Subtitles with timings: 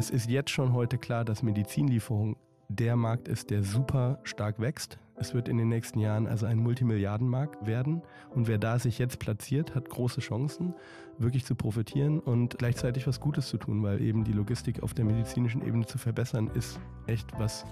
[0.00, 2.36] Es ist jetzt schon heute klar, dass Medizinlieferung
[2.70, 4.98] der Markt ist, der super stark wächst.
[5.16, 8.00] Es wird in den nächsten Jahren also ein Multimilliardenmarkt werden.
[8.30, 10.72] Und wer da sich jetzt platziert, hat große Chancen,
[11.18, 15.04] wirklich zu profitieren und gleichzeitig was Gutes zu tun, weil eben die Logistik auf der
[15.04, 17.66] medizinischen Ebene zu verbessern, ist echt was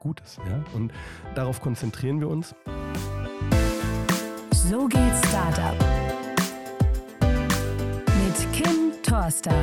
[0.00, 0.38] Gutes.
[0.38, 0.64] Ja?
[0.74, 0.92] Und
[1.36, 2.56] darauf konzentrieren wir uns.
[4.50, 5.76] So geht Startup.
[7.20, 9.54] Mit Kim Torster.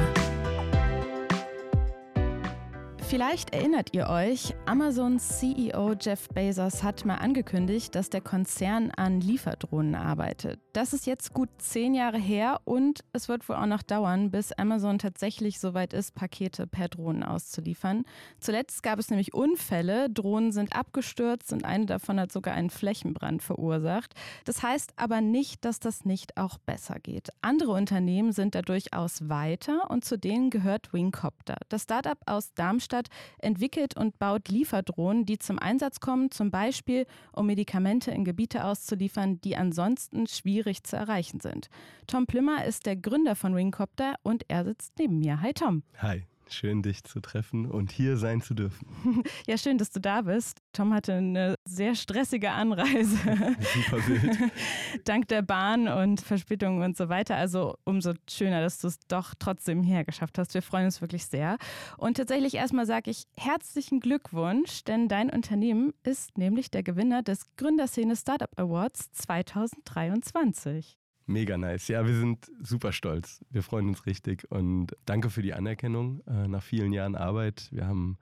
[3.09, 9.19] Vielleicht erinnert ihr euch, Amazons CEO Jeff Bezos hat mal angekündigt, dass der Konzern an
[9.19, 10.59] Lieferdrohnen arbeitet.
[10.73, 14.51] Das ist jetzt gut zehn Jahre her und es wird wohl auch noch dauern, bis
[14.51, 18.03] Amazon tatsächlich soweit ist, Pakete per Drohnen auszuliefern.
[18.39, 23.41] Zuletzt gab es nämlich Unfälle, Drohnen sind abgestürzt und eine davon hat sogar einen Flächenbrand
[23.41, 24.13] verursacht.
[24.45, 27.29] Das heißt aber nicht, dass das nicht auch besser geht.
[27.41, 31.55] Andere Unternehmen sind da durchaus weiter und zu denen gehört Wingcopter.
[31.69, 33.07] Das Startup aus Darmstadt
[33.39, 39.39] entwickelt und baut Lieferdrohnen, die zum Einsatz kommen, zum Beispiel um Medikamente in Gebiete auszuliefern,
[39.41, 41.69] die ansonsten schwierig zu erreichen sind.
[42.07, 45.41] Tom Plümmer ist der Gründer von Wingcopter und er sitzt neben mir.
[45.41, 45.83] Hi Tom.
[45.99, 46.23] Hi.
[46.51, 48.87] Schön, dich zu treffen und hier sein zu dürfen.
[49.47, 50.59] Ja, schön, dass du da bist.
[50.73, 53.15] Tom hatte eine sehr stressige Anreise.
[53.15, 54.37] Super wild.
[55.05, 57.35] Dank der Bahn und Verspätungen und so weiter.
[57.35, 60.53] Also umso schöner, dass du es doch trotzdem hierher geschafft hast.
[60.53, 61.57] Wir freuen uns wirklich sehr.
[61.97, 67.41] Und tatsächlich erstmal sage ich herzlichen Glückwunsch, denn dein Unternehmen ist nämlich der Gewinner des
[67.55, 70.98] Gründerszene Startup Awards 2023.
[71.29, 71.89] Mega nice.
[71.89, 73.45] Ja, wir sind super stolz.
[73.51, 77.67] Wir freuen uns richtig und danke für die Anerkennung äh, nach vielen Jahren Arbeit.
[77.69, 78.17] Wir haben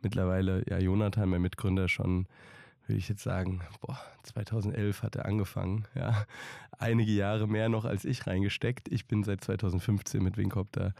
[0.00, 2.28] mittlerweile, ja, Jonathan, mein Mitgründer, schon,
[2.86, 5.88] würde ich jetzt sagen, boah, 2011 hat er angefangen.
[5.96, 6.24] Ja,
[6.78, 8.86] einige Jahre mehr noch als ich reingesteckt.
[8.92, 10.94] Ich bin seit 2015 mit Wingcopter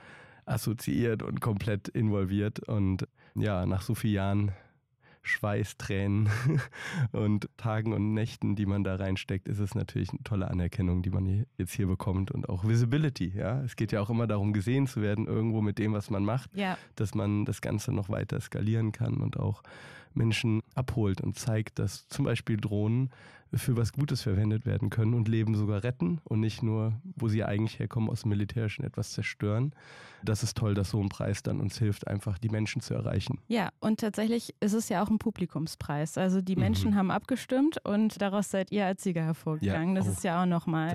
[0.47, 4.53] assoziiert und komplett involviert und ja, nach so vielen Jahren
[5.23, 6.29] Schweiß, Tränen
[7.13, 11.11] und Tagen und Nächten, die man da reinsteckt, ist es natürlich eine tolle Anerkennung, die
[11.11, 13.33] man jetzt hier bekommt und auch Visibility.
[13.37, 16.25] Ja, es geht ja auch immer darum, gesehen zu werden irgendwo mit dem, was man
[16.25, 16.77] macht, ja.
[16.97, 19.63] dass man das Ganze noch weiter skalieren kann und auch
[20.17, 23.11] Menschen abholt und zeigt, dass zum Beispiel Drohnen
[23.55, 27.45] für was Gutes verwendet werden können und Leben sogar retten und nicht nur, wo sie
[27.45, 29.75] eigentlich herkommen, aus dem Militärischen etwas zerstören.
[30.25, 33.39] Das ist toll, dass so ein Preis dann uns hilft, einfach die Menschen zu erreichen.
[33.49, 36.17] Ja, und tatsächlich ist es ja auch ein Publikumspreis.
[36.17, 36.97] Also die Menschen mhm.
[36.97, 39.97] haben abgestimmt und daraus seid ihr als Sieger hervorgegangen.
[39.97, 40.95] Ja, das oh, ist ja auch nochmal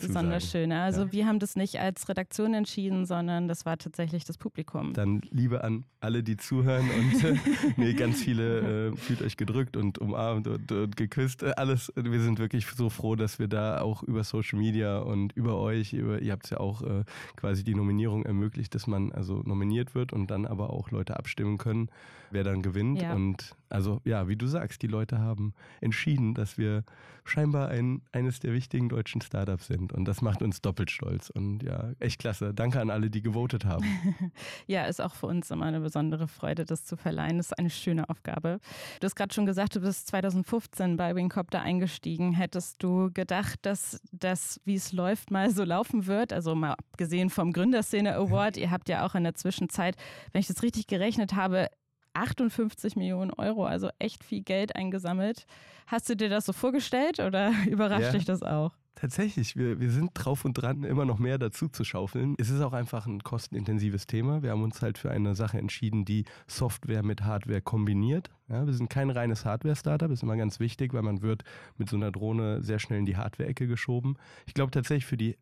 [0.00, 0.72] besonders schön.
[0.72, 1.12] Also ja.
[1.12, 4.92] wir haben das nicht als Redaktion entschieden, sondern das war tatsächlich das Publikum.
[4.92, 7.38] Dann Liebe an alle, die zuhören und
[7.76, 11.44] nee, ganz viele äh, fühlt euch gedrückt und umarmt und, und geküsst.
[11.44, 15.58] Alles wir sind wirklich so froh, dass wir da auch über Social Media und über
[15.58, 17.04] euch, über, ihr habt ja auch äh,
[17.36, 21.58] quasi die Nominierung ermöglicht, dass man also nominiert wird und dann aber auch Leute abstimmen
[21.58, 21.88] können,
[22.30, 23.02] wer dann gewinnt.
[23.02, 23.14] Ja.
[23.14, 26.84] Und also ja, wie du sagst, die Leute haben entschieden, dass wir
[27.24, 29.92] scheinbar ein, eines der wichtigen deutschen Startups sind.
[29.92, 31.30] Und das macht uns doppelt stolz.
[31.30, 32.52] Und ja, echt klasse.
[32.52, 33.86] Danke an alle, die gewotet haben.
[34.66, 37.38] ja, ist auch für uns immer eine besondere Freude, das zu verleihen.
[37.38, 38.43] Das ist eine schöne Aufgabe.
[38.44, 42.32] Du hast gerade schon gesagt, du bist 2015 bei Wingcopter eingestiegen.
[42.32, 46.32] Hättest du gedacht, dass das, wie es läuft, mal so laufen wird?
[46.32, 48.56] Also mal abgesehen vom Gründerszene Award.
[48.58, 49.96] Ihr habt ja auch in der Zwischenzeit,
[50.32, 51.68] wenn ich das richtig gerechnet habe,
[52.14, 55.46] 58 Millionen Euro, also echt viel Geld eingesammelt.
[55.86, 58.12] Hast du dir das so vorgestellt oder überrascht ja.
[58.12, 58.72] dich das auch?
[58.96, 62.36] Tatsächlich, wir, wir sind drauf und dran, immer noch mehr dazu zu schaufeln.
[62.38, 64.42] Es ist auch einfach ein kostenintensives Thema.
[64.42, 68.30] Wir haben uns halt für eine Sache entschieden, die Software mit Hardware kombiniert.
[68.48, 71.42] Ja, wir sind kein reines Hardware-Startup, ist immer ganz wichtig, weil man wird
[71.76, 74.16] mit so einer Drohne sehr schnell in die Hardware-Ecke geschoben.
[74.46, 75.36] Ich glaube tatsächlich für die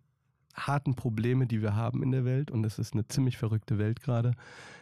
[0.55, 2.51] harten Probleme, die wir haben in der Welt.
[2.51, 4.33] Und es ist eine ziemlich verrückte Welt gerade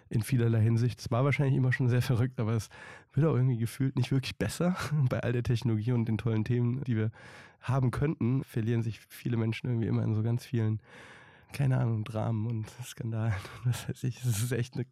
[0.08, 1.00] in vielerlei Hinsicht.
[1.00, 2.68] Es war wahrscheinlich immer schon sehr verrückt, aber es
[3.12, 4.76] wird auch irgendwie gefühlt nicht wirklich besser.
[5.08, 7.10] Bei all der Technologie und den tollen Themen, die wir
[7.60, 10.80] haben könnten, verlieren sich viele Menschen irgendwie immer in so ganz vielen,
[11.52, 13.34] keine Ahnung, Dramen und Skandalen.
[13.64, 14.18] Was weiß ich.
[14.24, 14.86] Es ist echt eine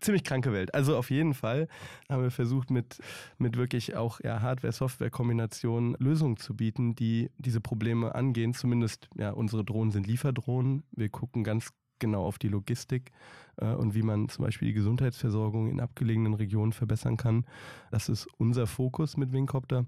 [0.00, 0.74] ziemlich kranke Welt.
[0.74, 1.68] Also auf jeden Fall
[2.08, 2.98] haben wir versucht, mit,
[3.38, 8.54] mit wirklich auch ja, Hardware-Software-Kombinationen Lösungen zu bieten, die diese Probleme angehen.
[8.54, 10.82] Zumindest, ja, unsere Drohnen sind Lieferdrohnen.
[10.92, 13.12] Wir gucken ganz genau auf die Logistik
[13.58, 17.44] äh, und wie man zum Beispiel die Gesundheitsversorgung in abgelegenen Regionen verbessern kann.
[17.90, 19.86] Das ist unser Fokus mit Wingcopter.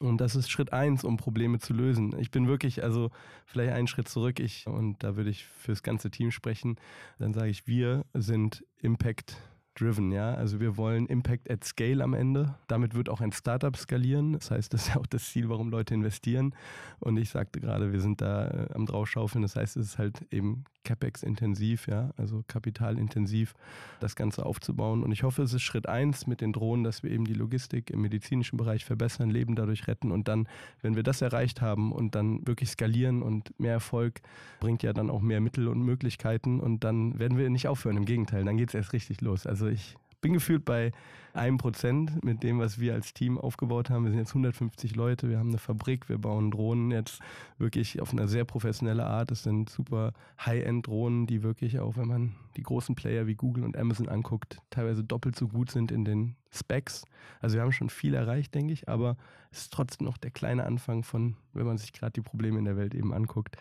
[0.00, 2.18] Und das ist Schritt eins, um Probleme zu lösen.
[2.18, 3.10] Ich bin wirklich, also
[3.44, 6.76] vielleicht einen Schritt zurück, ich, und da würde ich fürs ganze Team sprechen,
[7.18, 9.36] dann sage ich, wir sind Impact
[9.80, 10.34] driven, ja.
[10.34, 12.54] Also wir wollen Impact at Scale am Ende.
[12.68, 14.34] Damit wird auch ein Startup skalieren.
[14.34, 16.54] Das heißt, das ist ja auch das Ziel, warum Leute investieren.
[16.98, 19.42] Und ich sagte gerade, wir sind da äh, am draufschaufeln.
[19.42, 23.54] Das heißt, es ist halt eben CapEx-intensiv, ja, also kapitalintensiv,
[24.00, 25.02] das Ganze aufzubauen.
[25.02, 27.90] Und ich hoffe, es ist Schritt eins mit den Drohnen, dass wir eben die Logistik
[27.90, 30.10] im medizinischen Bereich verbessern, Leben dadurch retten.
[30.10, 30.48] Und dann,
[30.82, 34.20] wenn wir das erreicht haben und dann wirklich skalieren und mehr Erfolg
[34.58, 36.60] bringt ja dann auch mehr Mittel und Möglichkeiten.
[36.60, 37.96] Und dann werden wir nicht aufhören.
[37.96, 39.46] Im Gegenteil, dann geht es erst richtig los.
[39.46, 40.92] Also ich bin gefühlt bei
[41.32, 44.04] einem Prozent mit dem, was wir als Team aufgebaut haben.
[44.04, 47.20] Wir sind jetzt 150 Leute, wir haben eine Fabrik, wir bauen Drohnen jetzt
[47.58, 49.30] wirklich auf eine sehr professionelle Art.
[49.30, 50.12] Es sind super
[50.44, 55.04] High-End-Drohnen, die wirklich auch, wenn man die großen Player wie Google und Amazon anguckt, teilweise
[55.04, 57.04] doppelt so gut sind in den Specs.
[57.40, 59.16] Also wir haben schon viel erreicht, denke ich, aber
[59.52, 62.64] es ist trotzdem noch der kleine Anfang von, wenn man sich gerade die Probleme in
[62.64, 63.56] der Welt eben anguckt,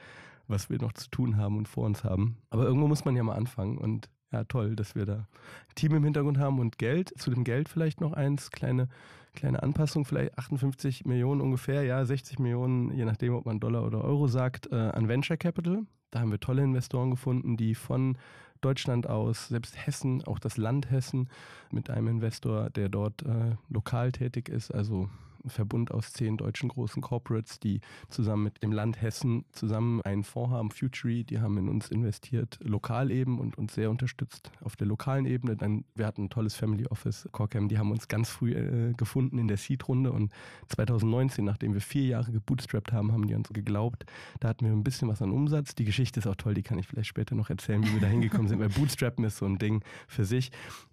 [0.48, 2.38] was wir noch zu tun haben und vor uns haben.
[2.50, 5.28] Aber irgendwo muss man ja mal anfangen und ja, toll, dass wir da
[5.76, 7.14] Team im Hintergrund haben und Geld.
[7.18, 8.88] Zu dem Geld vielleicht noch eins, kleine,
[9.34, 14.04] kleine Anpassung, vielleicht 58 Millionen ungefähr, ja, 60 Millionen, je nachdem, ob man Dollar oder
[14.04, 15.84] Euro sagt, äh, an Venture Capital.
[16.12, 18.18] Da haben wir tolle Investoren gefunden, die von
[18.62, 21.30] Deutschland aus, selbst Hessen, auch das Land Hessen,
[21.72, 25.10] mit einem Investor, der dort äh, lokal tätig ist, also
[25.46, 30.52] Verbund aus zehn deutschen großen Corporates, die zusammen mit dem Land Hessen zusammen einen Fonds
[30.52, 34.88] haben, Futury, die haben in uns investiert, lokal eben und uns sehr unterstützt auf der
[34.88, 35.56] lokalen Ebene.
[35.56, 39.38] Dann, wir hatten ein tolles Family Office, Corcam, die haben uns ganz früh äh, gefunden
[39.38, 40.32] in der Seed-Runde und
[40.70, 44.06] 2019, nachdem wir vier Jahre gebootstrapped haben, haben die uns geglaubt.
[44.40, 45.76] Da hatten wir ein bisschen was an Umsatz.
[45.76, 48.08] Die Geschichte ist auch toll, die kann ich vielleicht später noch erzählen, wie wir da
[48.08, 50.52] hingekommen sind, weil Bootstrappen ist so ein Ding für sich.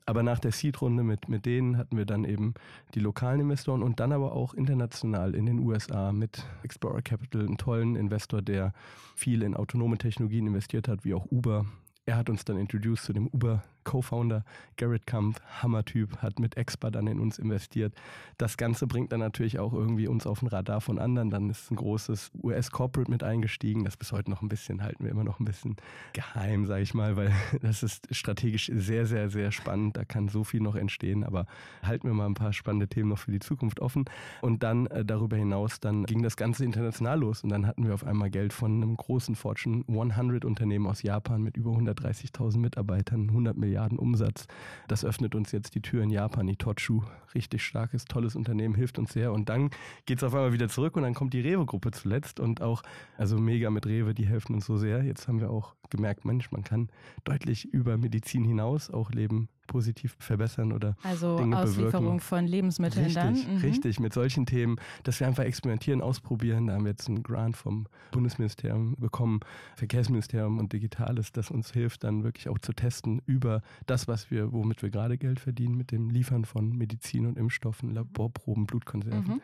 [0.09, 2.55] Aber nach der Seed-Runde mit, mit denen hatten wir dann eben
[2.95, 7.57] die lokalen Investoren und dann aber auch international in den USA mit Explorer Capital, einen
[7.57, 8.73] tollen Investor, der
[9.15, 11.67] viel in autonome Technologien investiert hat, wie auch Uber.
[12.05, 14.45] Er hat uns dann introduced zu dem Uber Co-Founder
[14.77, 17.95] Garrett Kamp, Hammertyp, hat mit Expa dann in uns investiert.
[18.37, 21.31] Das Ganze bringt dann natürlich auch irgendwie uns auf den Radar von anderen.
[21.31, 23.85] Dann ist ein großes US-Corporate mit eingestiegen.
[23.85, 25.77] Das bis heute noch ein bisschen, halten wir immer noch ein bisschen
[26.13, 29.97] geheim, sage ich mal, weil das ist strategisch sehr, sehr, sehr spannend.
[29.97, 31.47] Da kann so viel noch entstehen, aber
[31.83, 34.05] halten wir mal ein paar spannende Themen noch für die Zukunft offen.
[34.43, 37.95] Und dann äh, darüber hinaus, dann ging das Ganze international los und dann hatten wir
[37.95, 43.29] auf einmal Geld von einem großen Fortune 100 Unternehmen aus Japan mit über 130.000 Mitarbeitern,
[43.29, 44.47] 100 Milliarden Milliarden Umsatz.
[44.89, 46.49] Das öffnet uns jetzt die Tür in Japan.
[46.49, 47.03] Itochu,
[47.35, 49.33] richtig starkes, tolles Unternehmen, hilft uns sehr.
[49.33, 49.69] Und dann
[50.07, 52.83] geht es auf einmal wieder zurück und dann kommt die Rewe-Gruppe zuletzt und auch,
[53.19, 55.05] also mega mit Rewe, die helfen uns so sehr.
[55.05, 56.89] Jetzt haben wir auch gemerkt, Mensch, man kann
[57.25, 62.21] deutlich über Medizin hinaus auch Leben positiv verbessern oder also Dinge Auslieferung bewirken.
[62.21, 63.35] von Lebensmitteln richtig, dann.
[63.35, 63.61] Mhm.
[63.63, 66.67] Richtig, mit solchen Themen, dass wir einfach experimentieren, ausprobieren.
[66.67, 69.41] Da haben wir jetzt einen Grant vom Bundesministerium bekommen,
[69.77, 74.53] Verkehrsministerium und Digitales, das uns hilft, dann wirklich auch zu testen über das, was wir,
[74.53, 79.35] womit wir gerade Geld verdienen, mit dem Liefern von Medizin und Impfstoffen, Laborproben, Blutkonserven.
[79.35, 79.41] Mhm.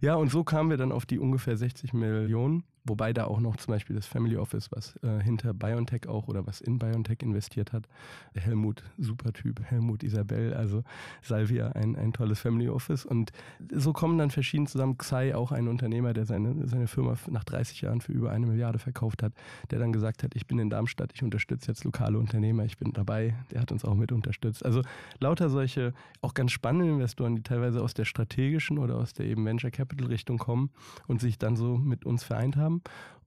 [0.00, 3.56] Ja, und so kamen wir dann auf die ungefähr 60 Millionen Wobei da auch noch
[3.56, 7.72] zum Beispiel das Family Office, was äh, hinter BioNTech auch oder was in BioNTech investiert
[7.72, 7.88] hat,
[8.34, 10.84] Helmut, super Typ, Helmut Isabel, also
[11.22, 13.04] Salvia, ein, ein tolles Family Office.
[13.04, 13.32] Und
[13.72, 14.98] so kommen dann verschieden zusammen.
[14.98, 18.78] Xai, auch ein Unternehmer, der seine, seine Firma nach 30 Jahren für über eine Milliarde
[18.78, 19.32] verkauft hat,
[19.70, 22.92] der dann gesagt hat, ich bin in Darmstadt, ich unterstütze jetzt lokale Unternehmer, ich bin
[22.92, 24.64] dabei, der hat uns auch mit unterstützt.
[24.64, 24.82] Also
[25.18, 25.92] lauter solche
[26.22, 30.06] auch ganz spannende Investoren, die teilweise aus der strategischen oder aus der eben Venture Capital
[30.06, 30.70] Richtung kommen
[31.08, 32.82] und sich dann so mit uns vereint haben haben.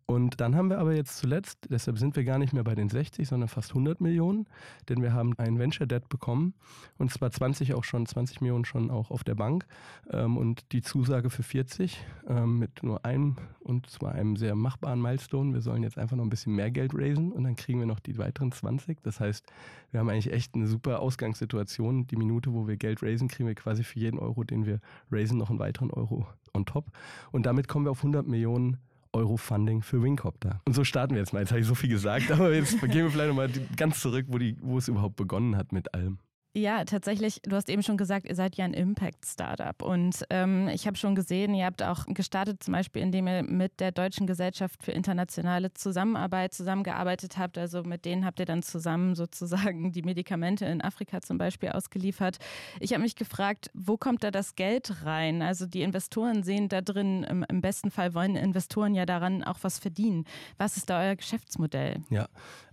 [0.05, 2.89] Und dann haben wir aber jetzt zuletzt, deshalb sind wir gar nicht mehr bei den
[2.89, 4.47] 60, sondern fast 100 Millionen,
[4.89, 6.55] denn wir haben ein Venture Debt bekommen
[6.97, 9.67] und zwar 20 auch schon, 20 Millionen schon auch auf der Bank
[10.09, 14.99] ähm, und die Zusage für 40 ähm, mit nur einem und zwar einem sehr machbaren
[14.99, 15.53] Milestone.
[15.53, 17.99] Wir sollen jetzt einfach noch ein bisschen mehr Geld raisen und dann kriegen wir noch
[17.99, 19.03] die weiteren 20.
[19.03, 19.45] Das heißt,
[19.91, 22.07] wir haben eigentlich echt eine super Ausgangssituation.
[22.07, 24.79] Die Minute, wo wir Geld raisen, kriegen wir quasi für jeden Euro, den wir
[25.11, 26.87] raisen, noch einen weiteren Euro on top.
[27.31, 28.79] Und damit kommen wir auf 100 Millionen
[29.13, 30.61] Euro Funding für Wingcopter.
[30.65, 31.39] Und so starten wir jetzt mal.
[31.39, 34.37] Jetzt habe ich so viel gesagt, aber jetzt gehen wir vielleicht nochmal ganz zurück, wo,
[34.37, 36.19] die, wo es überhaupt begonnen hat mit allem.
[36.55, 39.83] Ja, tatsächlich, du hast eben schon gesagt, ihr seid ja ein Impact-Startup.
[39.83, 43.79] Und ähm, ich habe schon gesehen, ihr habt auch gestartet, zum Beispiel, indem ihr mit
[43.79, 47.59] der Deutschen Gesellschaft für internationale Zusammenarbeit zusammengearbeitet habt.
[47.59, 52.39] Also mit denen habt ihr dann zusammen sozusagen die Medikamente in Afrika zum Beispiel ausgeliefert.
[52.79, 55.43] Ich habe mich gefragt, wo kommt da das Geld rein?
[55.43, 59.59] Also die Investoren sehen da drin, im, im besten Fall wollen Investoren ja daran auch
[59.61, 60.25] was verdienen.
[60.57, 62.01] Was ist da euer Geschäftsmodell?
[62.09, 62.27] Ja,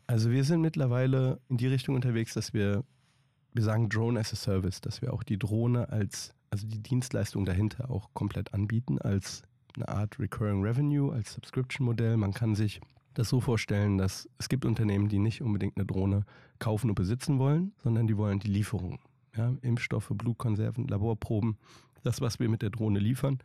[0.06, 2.82] also wir sind mittlerweile in die Richtung unterwegs, dass wir
[3.56, 7.44] wir sagen Drone as a Service, dass wir auch die Drohne als, also die Dienstleistung
[7.44, 9.42] dahinter auch komplett anbieten, als
[9.76, 12.16] eine Art Recurring Revenue, als Subscription-Modell.
[12.16, 12.80] Man kann sich
[13.14, 16.24] das so vorstellen, dass es gibt Unternehmen, die nicht unbedingt eine Drohne
[16.58, 18.98] kaufen und besitzen wollen, sondern die wollen die Lieferung.
[19.36, 21.56] ja, Impfstoffe, Blutkonserven, Laborproben,
[22.02, 23.38] das, was wir mit der Drohne liefern,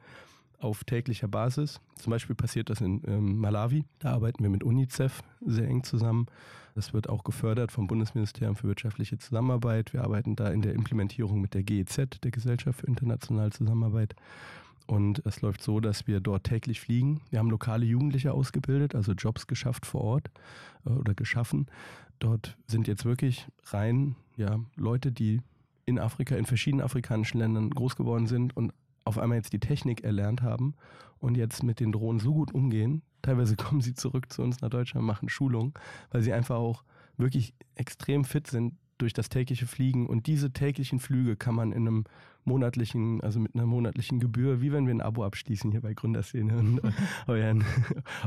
[0.61, 1.81] auf täglicher Basis.
[1.95, 3.85] Zum Beispiel passiert das in ähm, Malawi.
[3.99, 6.27] Da arbeiten wir mit UNICEF sehr eng zusammen.
[6.75, 9.93] Das wird auch gefördert vom Bundesministerium für wirtschaftliche Zusammenarbeit.
[9.93, 14.15] Wir arbeiten da in der Implementierung mit der GEZ, der Gesellschaft für internationale Zusammenarbeit.
[14.87, 17.21] Und es läuft so, dass wir dort täglich fliegen.
[17.29, 20.31] Wir haben lokale Jugendliche ausgebildet, also Jobs geschafft vor Ort
[20.85, 21.67] äh, oder geschaffen.
[22.19, 25.41] Dort sind jetzt wirklich rein ja, Leute, die
[25.85, 30.03] in Afrika, in verschiedenen afrikanischen Ländern groß geworden sind und auf einmal jetzt die Technik
[30.03, 30.75] erlernt haben
[31.19, 33.01] und jetzt mit den Drohnen so gut umgehen.
[33.21, 35.77] Teilweise kommen sie zurück zu uns nach Deutschland, machen Schulung,
[36.11, 36.83] weil sie einfach auch
[37.17, 40.07] wirklich extrem fit sind durch das tägliche Fliegen.
[40.07, 42.03] Und diese täglichen Flüge kann man in einem
[42.43, 46.57] monatlichen, also mit einer monatlichen Gebühr, wie wenn wir ein Abo abschließen hier bei Gründerszene
[46.57, 46.81] und
[47.27, 47.63] euren,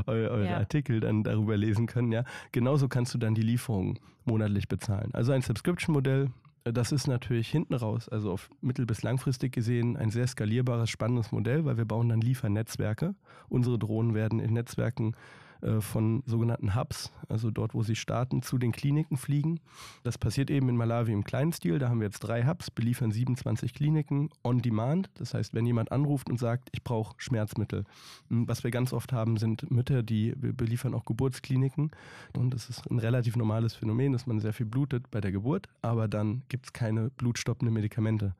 [0.07, 0.57] eu, eure ja.
[0.57, 2.23] Artikel dann darüber lesen können, ja.
[2.51, 5.09] Genauso kannst du dann die Lieferung monatlich bezahlen.
[5.13, 6.29] Also ein Subscription-Modell,
[6.71, 11.31] das ist natürlich hinten raus, also auf mittel- bis langfristig gesehen, ein sehr skalierbares, spannendes
[11.31, 13.13] Modell, weil wir bauen dann Liefernetzwerke.
[13.49, 15.15] Unsere Drohnen werden in Netzwerken
[15.79, 19.59] von sogenannten Hubs, also dort, wo sie starten, zu den Kliniken fliegen.
[20.03, 21.79] Das passiert eben in Malawi im kleinen Stil.
[21.79, 25.09] Da haben wir jetzt drei Hubs, beliefern 27 Kliniken on demand.
[25.15, 27.83] Das heißt, wenn jemand anruft und sagt, ich brauche Schmerzmittel.
[28.29, 31.91] Hm, was wir ganz oft haben, sind Mütter, die beliefern auch Geburtskliniken.
[32.35, 35.67] Und das ist ein relativ normales Phänomen, dass man sehr viel blutet bei der Geburt,
[35.81, 38.35] aber dann gibt es keine blutstoppenden Medikamente.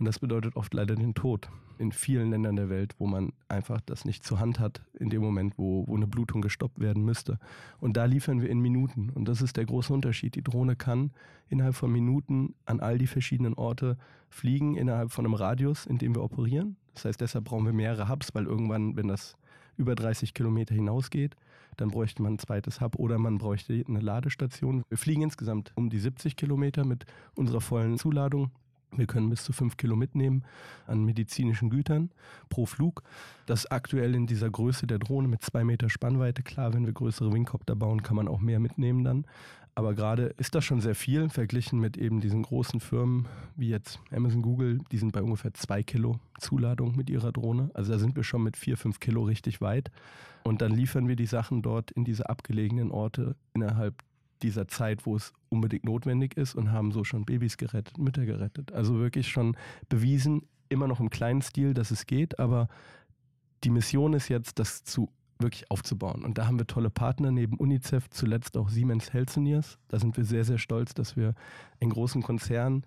[0.00, 3.82] Und das bedeutet oft leider den Tod in vielen Ländern der Welt, wo man einfach
[3.82, 7.38] das nicht zur Hand hat, in dem Moment, wo, wo eine Blutung gestoppt werden müsste.
[7.80, 9.10] Und da liefern wir in Minuten.
[9.10, 10.36] Und das ist der große Unterschied.
[10.36, 11.10] Die Drohne kann
[11.50, 13.98] innerhalb von Minuten an all die verschiedenen Orte
[14.30, 16.76] fliegen, innerhalb von einem Radius, in dem wir operieren.
[16.94, 19.36] Das heißt, deshalb brauchen wir mehrere Hubs, weil irgendwann, wenn das
[19.76, 21.36] über 30 Kilometer hinausgeht,
[21.76, 24.82] dann bräuchte man ein zweites Hub oder man bräuchte eine Ladestation.
[24.88, 27.04] Wir fliegen insgesamt um die 70 Kilometer mit
[27.34, 28.50] unserer vollen Zuladung
[28.96, 30.44] wir können bis zu fünf Kilo mitnehmen
[30.86, 32.10] an medizinischen Gütern
[32.48, 33.02] pro Flug.
[33.46, 36.42] Das aktuell in dieser Größe der Drohne mit zwei Meter Spannweite.
[36.42, 39.26] Klar, wenn wir größere Wingcopter bauen, kann man auch mehr mitnehmen dann.
[39.74, 44.00] Aber gerade ist das schon sehr viel verglichen mit eben diesen großen Firmen wie jetzt
[44.10, 44.80] Amazon, Google.
[44.90, 47.70] Die sind bei ungefähr zwei Kilo Zuladung mit ihrer Drohne.
[47.74, 49.90] Also da sind wir schon mit vier, fünf Kilo richtig weit.
[50.42, 54.02] Und dann liefern wir die Sachen dort in diese abgelegenen Orte innerhalb
[54.42, 58.72] dieser Zeit, wo es unbedingt notwendig ist und haben so schon Babys gerettet, Mütter gerettet.
[58.72, 59.56] Also wirklich schon
[59.88, 62.68] bewiesen, immer noch im kleinen Stil, dass es geht, aber
[63.64, 66.24] die Mission ist jetzt, das zu wirklich aufzubauen.
[66.24, 69.78] Und da haben wir tolle Partner neben UNICEF, zuletzt auch Siemens Healthineers.
[69.88, 71.34] Da sind wir sehr, sehr stolz, dass wir
[71.80, 72.84] einen großen Konzern,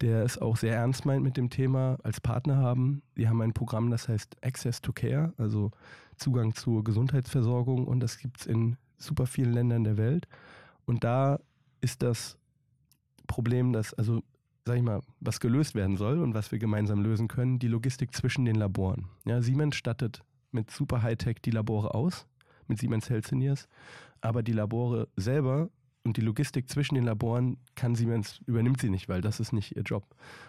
[0.00, 3.02] der es auch sehr ernst meint mit dem Thema, als Partner haben.
[3.16, 5.70] Die haben ein Programm, das heißt Access to Care, also
[6.16, 7.86] Zugang zur Gesundheitsversorgung.
[7.86, 10.28] Und das gibt es in super vielen Ländern der Welt.
[10.86, 11.38] Und da
[11.80, 12.38] ist das
[13.26, 14.22] Problem, dass, also,
[14.64, 18.14] sag ich mal, was gelöst werden soll und was wir gemeinsam lösen können, die Logistik
[18.14, 19.08] zwischen den Laboren.
[19.24, 22.26] Ja, Siemens stattet mit super Hightech die Labore aus,
[22.68, 23.68] mit Siemens Healthineers,
[24.20, 25.68] aber die Labore selber
[26.04, 29.74] und die Logistik zwischen den Laboren kann Siemens, übernimmt sie nicht, weil das ist nicht
[29.74, 30.04] ihr Job.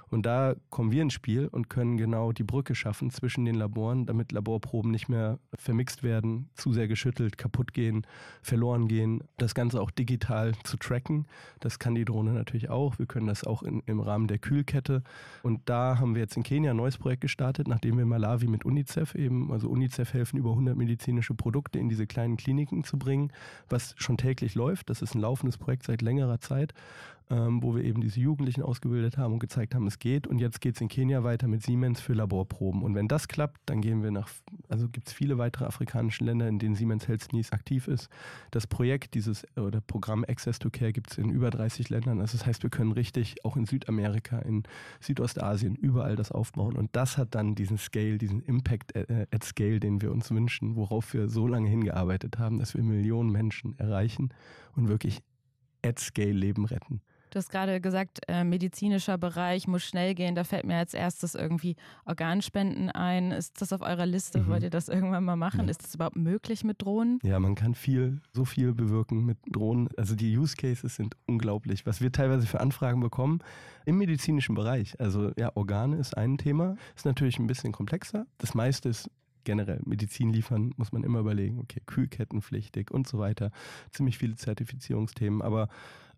[0.10, 4.06] Und da kommen wir ins Spiel und können genau die Brücke schaffen zwischen den Laboren,
[4.06, 8.06] damit Laborproben nicht mehr vermixt werden, zu sehr geschüttelt, kaputt gehen,
[8.42, 9.24] verloren gehen.
[9.38, 11.26] Das Ganze auch digital zu tracken.
[11.62, 13.00] Das kann die Drohne natürlich auch.
[13.00, 15.04] Wir können das auch in, im Rahmen der Kühlkette.
[15.42, 18.66] Und da haben wir jetzt in Kenia ein neues Projekt gestartet, nachdem wir Malawi mit
[18.66, 23.32] UNICEF eben, also UNICEF helfen, über 100 medizinische Produkte in diese kleinen Kliniken zu bringen,
[23.70, 24.90] was schon täglich läuft.
[24.90, 26.74] Das ist ein laufendes Projekt seit längerer Zeit
[27.30, 30.28] ähm, wo wir eben diese Jugendlichen ausgebildet haben und gezeigt haben, es geht.
[30.28, 32.84] Und jetzt geht es in Kenia weiter mit Siemens für Laborproben.
[32.84, 34.30] Und wenn das klappt, dann gehen wir nach,
[34.70, 38.10] also gibt es viele weitere afrikanische Länder, in denen Siemens Healthineers aktiv ist.
[38.52, 42.22] Das Projekt, dieses oder Programm Access to Care gibt es in über 30 Ländern.
[42.22, 44.64] Also das heißt, wir können richtig auch in Südamerika, in
[45.00, 46.76] Südostasien, überall das aufbauen.
[46.76, 51.14] Und das hat dann diesen Scale, diesen Impact at Scale, den wir uns wünschen, worauf
[51.14, 54.30] wir so lange hingearbeitet haben, dass wir Millionen Menschen erreichen
[54.76, 55.24] und wirklich
[55.86, 57.02] at Scale Leben retten.
[57.36, 60.36] Du hast gerade gesagt, äh, medizinischer Bereich muss schnell gehen.
[60.36, 61.76] Da fällt mir als erstes irgendwie
[62.06, 63.32] Organspenden ein.
[63.32, 64.40] Ist das auf eurer Liste?
[64.40, 64.48] Mhm.
[64.48, 65.66] Wollt ihr das irgendwann mal machen?
[65.66, 65.70] Ja.
[65.70, 67.20] Ist das überhaupt möglich mit Drohnen?
[67.24, 69.90] Ja, man kann viel, so viel bewirken mit Drohnen.
[69.98, 73.40] Also die Use Cases sind unglaublich, was wir teilweise für Anfragen bekommen
[73.84, 74.98] im medizinischen Bereich.
[75.02, 78.28] Also ja, Organe ist ein Thema, ist natürlich ein bisschen komplexer.
[78.38, 79.10] Das meiste ist
[79.46, 83.52] generell Medizin liefern, muss man immer überlegen, okay, Kühlkettenpflichtig und so weiter.
[83.92, 85.70] Ziemlich viele Zertifizierungsthemen, aber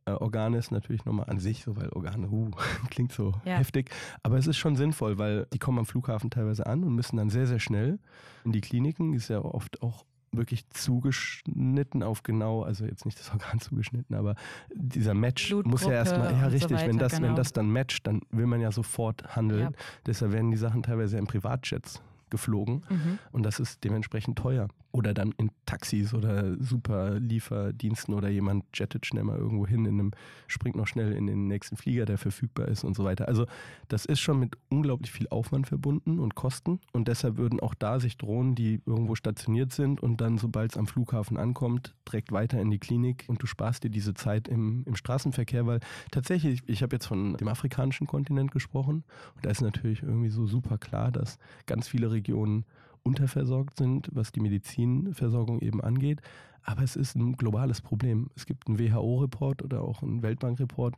[0.07, 2.49] äh, Organe ist natürlich nochmal an sich so, weil Organe, uh,
[2.89, 3.57] klingt so ja.
[3.57, 3.91] heftig.
[4.23, 7.29] Aber es ist schon sinnvoll, weil die kommen am Flughafen teilweise an und müssen dann
[7.29, 7.99] sehr, sehr schnell
[8.45, 9.13] in die Kliniken.
[9.13, 14.35] Ist ja oft auch wirklich zugeschnitten auf genau, also jetzt nicht das Organ zugeschnitten, aber
[14.73, 17.27] dieser Match muss ja erstmal, ja richtig, so weiter, wenn das, genau.
[17.27, 19.61] wenn das dann matcht, dann will man ja sofort handeln.
[19.61, 19.71] Ja.
[20.05, 23.19] Deshalb werden die Sachen teilweise in Privatjets geflogen mhm.
[23.31, 24.67] und das ist dementsprechend teuer.
[24.97, 29.99] Oder dann in Taxis oder super Lieferdiensten oder jemand jettet schnell mal irgendwo hin, in
[29.99, 30.11] einem,
[30.47, 33.27] springt noch schnell in den nächsten Flieger, der verfügbar ist und so weiter.
[33.27, 33.45] Also
[33.89, 37.99] das ist schon mit unglaublich viel Aufwand verbunden und Kosten und deshalb würden auch da
[37.99, 42.59] sich Drohnen, die irgendwo stationiert sind und dann, sobald es am Flughafen ankommt, direkt weiter
[42.59, 46.81] in die Klinik und du sparst dir diese Zeit im, im Straßenverkehr, weil tatsächlich, ich
[46.81, 49.03] habe jetzt von dem afrikanischen Kontinent gesprochen
[49.35, 51.37] und da ist natürlich irgendwie so super klar, dass
[51.67, 52.65] ganz viele Regionen
[53.07, 56.21] unterversorgt sind, was die Medizinversorgung eben angeht.
[56.63, 58.29] Aber es ist ein globales Problem.
[58.35, 60.95] Es gibt einen WHO-Report oder auch einen Weltbank-Report,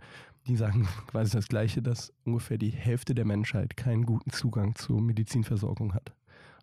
[0.47, 4.99] die sagen quasi das Gleiche, dass ungefähr die Hälfte der Menschheit keinen guten Zugang zur
[4.99, 6.11] Medizinversorgung hat.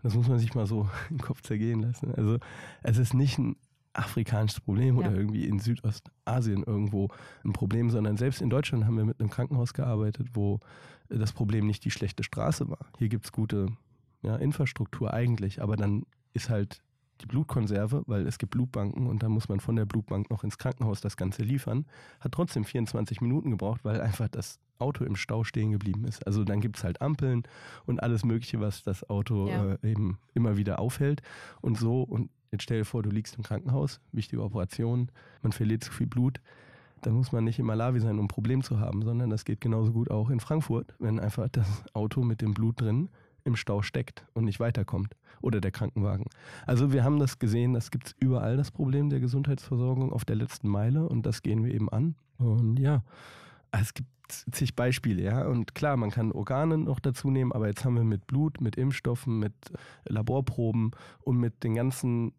[0.03, 2.13] Das muss man sich mal so im Kopf zergehen lassen.
[2.15, 2.39] Also
[2.83, 3.57] es ist nicht ein
[3.93, 5.07] afrikanisches Problem ja.
[5.07, 7.09] oder irgendwie in Südostasien irgendwo
[7.45, 10.61] ein Problem, sondern selbst in Deutschland haben wir mit einem Krankenhaus gearbeitet, wo
[11.09, 12.87] das Problem nicht die schlechte Straße war.
[12.99, 13.69] Hier gibt es gute
[14.27, 16.05] ja, Infrastruktur eigentlich, aber dann
[16.35, 16.83] ist halt
[17.21, 20.59] die Blutkonserve, weil es gibt Blutbanken und dann muss man von der Blutbank noch ins
[20.59, 21.87] Krankenhaus das Ganze liefern,
[22.21, 26.27] hat trotzdem 24 Minuten gebraucht, weil einfach das Auto im Stau stehen geblieben ist.
[26.27, 27.45] Also dann gibt es halt Ampeln
[27.87, 29.77] und alles Mögliche, was das Auto ja.
[29.83, 31.23] äh, eben immer wieder aufhält.
[31.63, 35.11] Und so, und jetzt stell dir vor, du liegst im Krankenhaus, wichtige Operation,
[35.43, 36.41] man verliert zu viel Blut.
[37.01, 39.61] Da muss man nicht in Malawi sein, um ein Problem zu haben, sondern das geht
[39.61, 43.09] genauso gut auch in Frankfurt, wenn einfach das Auto mit dem Blut drin
[43.47, 45.17] im Stau steckt und nicht weiterkommt.
[45.41, 46.27] Oder der Krankenwagen.
[46.67, 50.37] Also wir haben das gesehen, das gibt es überall, das Problem der Gesundheitsversorgung auf der
[50.37, 52.17] letzten Meile und das gehen wir eben an.
[52.39, 53.03] Und ja,
[53.71, 55.47] es gibt zig Beispiele, ja.
[55.47, 58.77] Und klar, man kann Organe noch dazu nehmen, aber jetzt haben wir mit Blut, mit
[58.77, 59.55] Impfstoffen, mit
[60.07, 62.33] Laborproben und mit den ganzen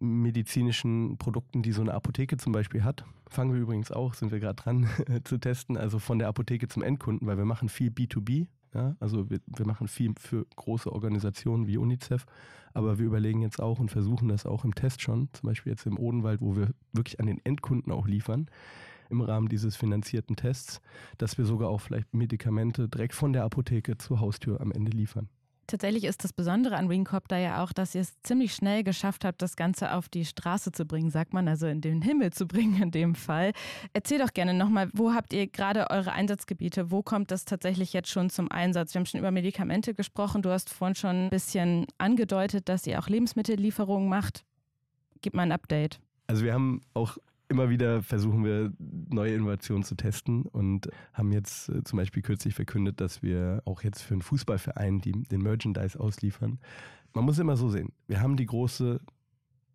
[0.00, 3.04] medizinischen Produkten, die so eine Apotheke zum Beispiel hat.
[3.28, 4.88] Fangen wir übrigens auch, sind wir gerade dran
[5.24, 9.30] zu testen, also von der Apotheke zum Endkunden, weil wir machen viel B2B, ja, also
[9.30, 12.26] wir, wir machen viel für große Organisationen wie UNICEF,
[12.72, 15.86] aber wir überlegen jetzt auch und versuchen das auch im Test schon, zum Beispiel jetzt
[15.86, 18.48] im Odenwald, wo wir wirklich an den Endkunden auch liefern,
[19.10, 20.80] im Rahmen dieses finanzierten Tests,
[21.18, 25.28] dass wir sogar auch vielleicht Medikamente direkt von der Apotheke zur Haustür am Ende liefern.
[25.66, 29.42] Tatsächlich ist das Besondere an Wingcopter ja auch, dass ihr es ziemlich schnell geschafft habt,
[29.42, 32.82] das Ganze auf die Straße zu bringen, sagt man, also in den Himmel zu bringen
[32.82, 33.52] in dem Fall.
[33.92, 36.90] Erzähl doch gerne nochmal, wo habt ihr gerade eure Einsatzgebiete?
[36.90, 38.94] Wo kommt das tatsächlich jetzt schon zum Einsatz?
[38.94, 40.42] Wir haben schon über Medikamente gesprochen.
[40.42, 44.44] Du hast vorhin schon ein bisschen angedeutet, dass ihr auch Lebensmittellieferungen macht.
[45.22, 46.00] Gib mal ein Update.
[46.26, 51.68] Also wir haben auch immer wieder versuchen wir neue Innovationen zu testen und haben jetzt
[51.68, 55.98] äh, zum Beispiel kürzlich verkündet, dass wir auch jetzt für einen Fußballverein die, den Merchandise
[55.98, 56.58] ausliefern.
[57.12, 59.00] Man muss immer so sehen, wir haben die große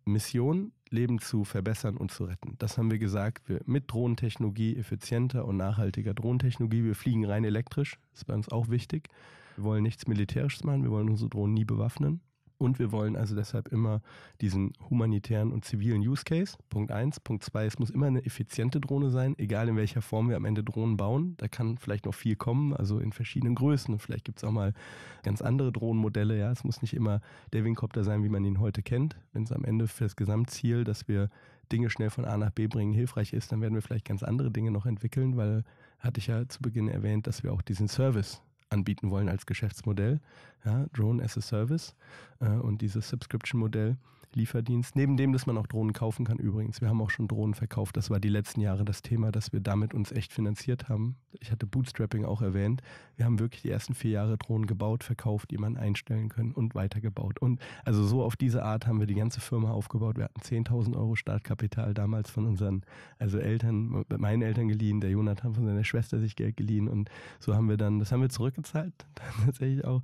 [0.04, 2.56] Mission, Leben zu verbessern und zu retten.
[2.58, 3.48] Das haben wir gesagt.
[3.48, 6.84] Wir mit Drohnentechnologie, effizienter und nachhaltiger Drohnentechnologie.
[6.84, 9.08] Wir fliegen rein elektrisch, ist bei uns auch wichtig.
[9.56, 12.20] Wir wollen nichts Militärisches machen, wir wollen unsere Drohnen nie bewaffnen.
[12.60, 14.02] Und wir wollen also deshalb immer
[14.42, 16.58] diesen humanitären und zivilen Use Case.
[16.68, 17.18] Punkt eins.
[17.18, 20.44] Punkt zwei, es muss immer eine effiziente Drohne sein, egal in welcher Form wir am
[20.44, 21.36] Ende Drohnen bauen.
[21.38, 23.94] Da kann vielleicht noch viel kommen, also in verschiedenen Größen.
[23.94, 24.74] Und vielleicht gibt es auch mal
[25.22, 26.38] ganz andere Drohnenmodelle.
[26.38, 27.22] Ja, es muss nicht immer
[27.54, 29.16] der Wingcopter sein, wie man ihn heute kennt.
[29.32, 31.30] Wenn es am Ende für das Gesamtziel, dass wir
[31.72, 34.50] Dinge schnell von A nach B bringen, hilfreich ist, dann werden wir vielleicht ganz andere
[34.50, 35.64] Dinge noch entwickeln, weil
[35.98, 40.20] hatte ich ja zu Beginn erwähnt, dass wir auch diesen Service anbieten wollen als Geschäftsmodell.
[40.64, 41.94] Ja, Drone as a Service
[42.40, 43.96] äh, und dieses Subscription-Modell.
[44.34, 46.80] Lieferdienst, neben dem, dass man auch Drohnen kaufen kann übrigens.
[46.80, 47.96] Wir haben auch schon Drohnen verkauft.
[47.96, 51.16] Das war die letzten Jahre das Thema, dass wir damit uns echt finanziert haben.
[51.40, 52.82] Ich hatte Bootstrapping auch erwähnt.
[53.16, 56.74] Wir haben wirklich die ersten vier Jahre Drohnen gebaut, verkauft, die man einstellen können und
[56.74, 57.40] weitergebaut.
[57.40, 60.16] Und also so auf diese Art haben wir die ganze Firma aufgebaut.
[60.16, 62.82] Wir hatten 10.000 Euro Startkapital damals von unseren,
[63.18, 65.00] also Eltern, meinen Eltern geliehen.
[65.00, 68.22] Der Jonathan von seiner Schwester sich Geld geliehen und so haben wir dann, das haben
[68.22, 68.94] wir zurückgezahlt,
[69.44, 70.02] tatsächlich auch.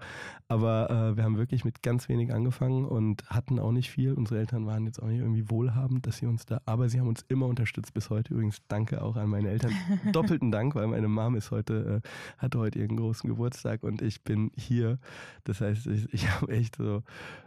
[0.49, 4.41] Aber äh, wir haben wirklich mit ganz wenig angefangen und hatten auch nicht viel unsere
[4.41, 7.25] Eltern waren jetzt auch nicht irgendwie wohlhabend, dass sie uns da, aber sie haben uns
[7.29, 8.35] immer unterstützt bis heute.
[8.35, 9.73] Übrigens danke auch an meine Eltern.
[10.13, 14.23] Doppelten Dank, weil meine Mom ist heute, äh, hatte heute ihren großen Geburtstag und ich
[14.23, 14.99] bin hier.
[15.45, 17.03] Das heißt, ich, ich habe echt so,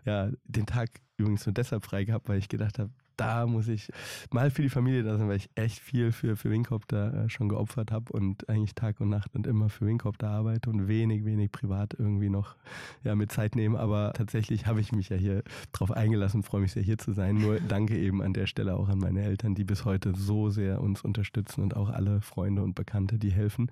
[0.05, 3.91] ja, den Tag übrigens nur deshalb frei gehabt, weil ich gedacht habe, da muss ich
[4.32, 7.49] mal für die Familie da sein, weil ich echt viel für, für Wingcopter äh, schon
[7.49, 11.51] geopfert habe und eigentlich Tag und Nacht und immer für Wingcopter arbeite und wenig, wenig
[11.51, 12.55] privat irgendwie noch
[13.03, 13.75] ja, mit Zeit nehmen.
[13.75, 17.36] Aber tatsächlich habe ich mich ja hier drauf eingelassen, freue mich sehr hier zu sein.
[17.36, 20.82] Nur danke eben an der Stelle auch an meine Eltern, die bis heute so sehr
[20.82, 23.69] uns unterstützen und auch alle Freunde und Bekannte, die helfen.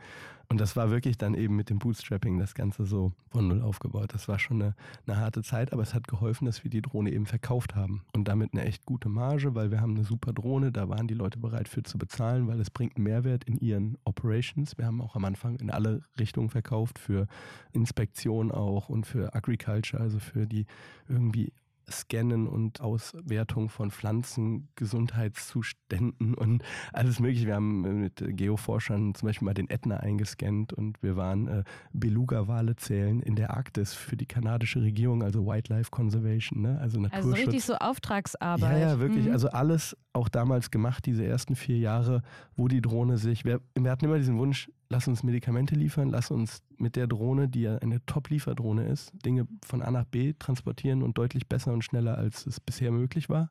[0.49, 4.13] Und das war wirklich dann eben mit dem Bootstrapping das Ganze so von null aufgebaut.
[4.13, 7.11] Das war schon eine, eine harte Zeit, aber es hat geholfen, dass wir die Drohne
[7.11, 8.03] eben verkauft haben.
[8.13, 11.13] Und damit eine echt gute Marge, weil wir haben eine super Drohne, da waren die
[11.13, 14.77] Leute bereit für zu bezahlen, weil es bringt einen Mehrwert in ihren Operations.
[14.77, 17.27] Wir haben auch am Anfang in alle Richtungen verkauft, für
[17.73, 20.65] Inspektion auch und für Agriculture, also für die
[21.09, 21.51] irgendwie
[21.89, 27.47] Scannen und Auswertung von Pflanzengesundheitszuständen und alles mögliche.
[27.47, 32.75] Wir haben mit Geoforschern zum Beispiel mal den Ätna eingescannt und wir waren äh, Beluga-Wale
[32.75, 36.77] zählen in der Arktis für die kanadische Regierung, also Wildlife Conservation, ne?
[36.79, 37.33] also Naturschutz.
[37.33, 38.81] Also richtig so Auftragsarbeit.
[38.81, 39.27] Ja, ja, wirklich.
[39.27, 39.31] Mhm.
[39.31, 42.21] Also alles auch damals gemacht, diese ersten vier Jahre,
[42.55, 46.31] wo die Drohne sich, wir, wir hatten immer diesen Wunsch, lass uns Medikamente liefern, lass
[46.31, 51.03] uns mit der Drohne, die ja eine Top-Lieferdrohne ist, Dinge von A nach B transportieren
[51.03, 53.49] und deutlich besser und schneller, als es bisher möglich war.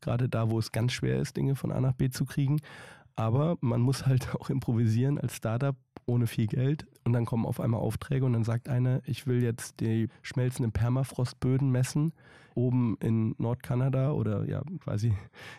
[0.00, 2.60] Gerade da, wo es ganz schwer ist, Dinge von A nach B zu kriegen.
[3.16, 6.86] Aber man muss halt auch improvisieren als Startup ohne viel Geld.
[7.04, 10.72] Und dann kommen auf einmal Aufträge und dann sagt einer, ich will jetzt die schmelzenden
[10.72, 12.12] Permafrostböden messen,
[12.54, 15.12] oben in Nordkanada oder ja quasi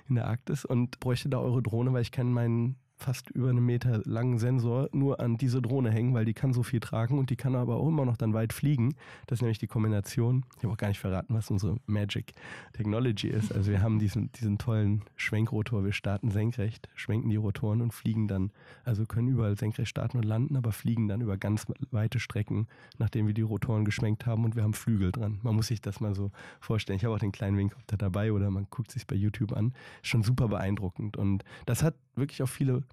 [0.08, 3.66] in der Arktis und bräuchte da eure Drohne, weil ich kann meinen fast über einen
[3.66, 7.30] Meter langen Sensor nur an diese Drohne hängen, weil die kann so viel tragen und
[7.30, 8.96] die kann aber auch immer noch dann weit fliegen.
[9.28, 10.46] Das ist nämlich die Kombination.
[10.58, 12.34] Ich habe auch gar nicht verraten, was unsere Magic
[12.74, 13.54] Technology ist.
[13.54, 15.84] Also wir haben diesen, diesen tollen Schwenkrotor.
[15.84, 18.52] Wir starten senkrecht, schwenken die Rotoren und fliegen dann,
[18.84, 22.68] also können überall senkrecht starten und landen, aber fliegen dann über ganz weite Strecken,
[23.00, 25.40] nachdem wir die Rotoren geschwenkt haben und wir haben Flügel dran.
[25.42, 26.98] Man muss sich das mal so vorstellen.
[26.98, 29.74] Ich habe auch den kleinen Wingcopter dabei oder man guckt sich bei YouTube an.
[30.04, 32.84] Schon super beeindruckend und das hat wirklich auch viele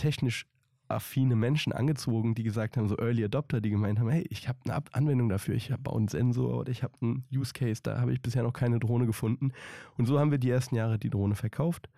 [0.00, 0.46] technisch
[0.88, 4.58] affine Menschen angezogen, die gesagt haben, so Early Adopter, die gemeint haben, hey, ich habe
[4.64, 8.12] eine Anwendung dafür, ich baue einen Sensor oder ich habe einen Use Case, da habe
[8.12, 9.52] ich bisher noch keine Drohne gefunden.
[9.96, 11.88] Und so haben wir die ersten Jahre die Drohne verkauft.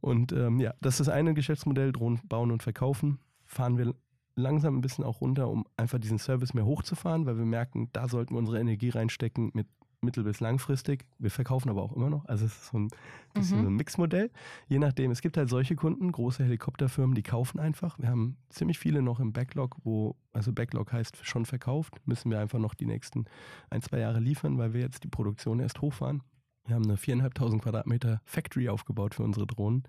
[0.00, 3.18] Und ähm, ja, das ist eine Geschäftsmodell, Drohnen bauen und verkaufen.
[3.44, 3.94] Fahren wir
[4.34, 8.08] langsam ein bisschen auch runter, um einfach diesen Service mehr hochzufahren, weil wir merken, da
[8.08, 9.66] sollten wir unsere Energie reinstecken mit
[10.02, 11.06] mittel- bis langfristig.
[11.18, 12.24] Wir verkaufen aber auch immer noch.
[12.26, 12.88] Also es ist so ein
[13.32, 13.62] bisschen mhm.
[13.62, 14.30] so ein Mixmodell.
[14.68, 17.98] Je nachdem, es gibt halt solche Kunden, große Helikopterfirmen, die kaufen einfach.
[17.98, 22.40] Wir haben ziemlich viele noch im Backlog, wo, also Backlog heißt schon verkauft, müssen wir
[22.40, 23.26] einfach noch die nächsten
[23.70, 26.22] ein, zwei Jahre liefern, weil wir jetzt die Produktion erst hochfahren.
[26.66, 29.82] Wir haben eine 4.500 Quadratmeter Factory aufgebaut für unsere Drohnen.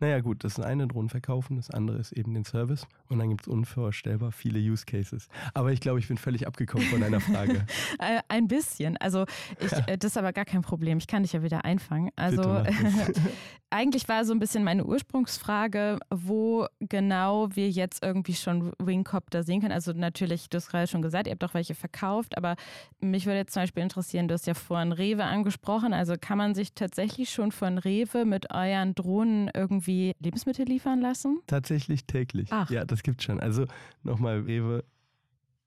[0.00, 3.30] Naja gut, das ist eine Drohnen verkaufen, das andere ist eben den Service und dann
[3.30, 5.28] gibt es unvorstellbar viele Use Cases.
[5.54, 7.64] Aber ich glaube, ich bin völlig abgekommen von deiner Frage.
[7.98, 8.96] Äh, ein bisschen.
[8.98, 9.24] Also
[9.60, 9.78] ich, ja.
[9.86, 10.98] Äh, das ist aber gar kein Problem.
[10.98, 12.10] Ich kann dich ja wieder einfangen.
[12.16, 12.42] Also
[13.70, 19.60] eigentlich war so ein bisschen meine Ursprungsfrage, wo genau wir jetzt irgendwie schon Wingcopter sehen
[19.60, 19.72] können.
[19.72, 22.56] Also natürlich, du hast gerade schon gesagt, ihr habt auch welche verkauft, aber
[23.00, 25.92] mich würde jetzt zum Beispiel interessieren, du hast ja vorhin Rewe angesprochen.
[25.94, 31.40] Also kann man sich tatsächlich schon von Rewe mit euren Drohnen irgendwie Lebensmittel liefern lassen?
[31.46, 32.48] Tatsächlich täglich.
[32.50, 32.70] Ach.
[32.70, 33.40] Ja, das gibt schon.
[33.40, 33.66] Also
[34.02, 34.84] nochmal Rewe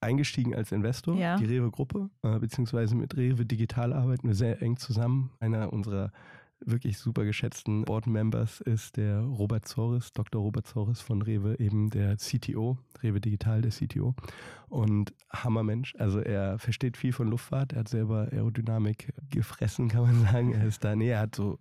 [0.02, 1.38] eingestiegen als Investor, ja.
[1.38, 5.32] die Rewe-Gruppe, äh, beziehungsweise mit Rewe Digital arbeiten wir sehr eng zusammen.
[5.40, 6.12] Einer unserer
[6.65, 10.41] wirklich super geschätzten Board Members ist der Robert Zores, Dr.
[10.41, 14.15] Robert Zores von Rewe, eben der CTO, Rewe Digital, der CTO.
[14.67, 15.95] Und Hammermensch.
[15.98, 20.54] Also er versteht viel von Luftfahrt, er hat selber Aerodynamik gefressen, kann man sagen.
[20.54, 21.60] Er ist da, nee, er hat so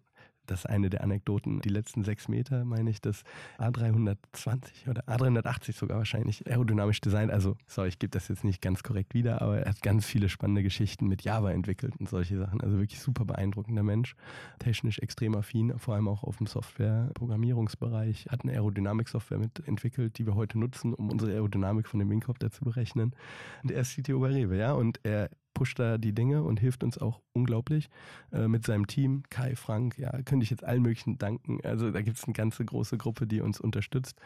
[0.50, 1.60] das ist eine der Anekdoten.
[1.60, 3.22] Die letzten sechs Meter, meine ich, das
[3.58, 7.30] A320 oder A380 sogar wahrscheinlich aerodynamisch designt.
[7.30, 10.28] Also, sorry, ich gebe das jetzt nicht ganz korrekt wieder, aber er hat ganz viele
[10.28, 12.60] spannende Geschichten mit Java entwickelt und solche Sachen.
[12.60, 14.16] Also wirklich super beeindruckender Mensch.
[14.58, 18.26] Technisch extrem affin, vor allem auch auf dem Software-Programmierungsbereich.
[18.30, 22.64] Hat eine Aerodynamik-Software mitentwickelt, die wir heute nutzen, um unsere Aerodynamik von dem Wingcopter zu
[22.64, 23.14] berechnen.
[23.62, 26.84] Und er ist CTO bei Rewe, ja, und er pusht da die Dinge und hilft
[26.84, 27.88] uns auch unglaublich
[28.30, 29.24] äh, mit seinem Team.
[29.28, 31.58] Kai, Frank, ja, könnte ich jetzt allen möglichen danken.
[31.64, 34.20] Also da gibt es eine ganze große Gruppe, die uns unterstützt.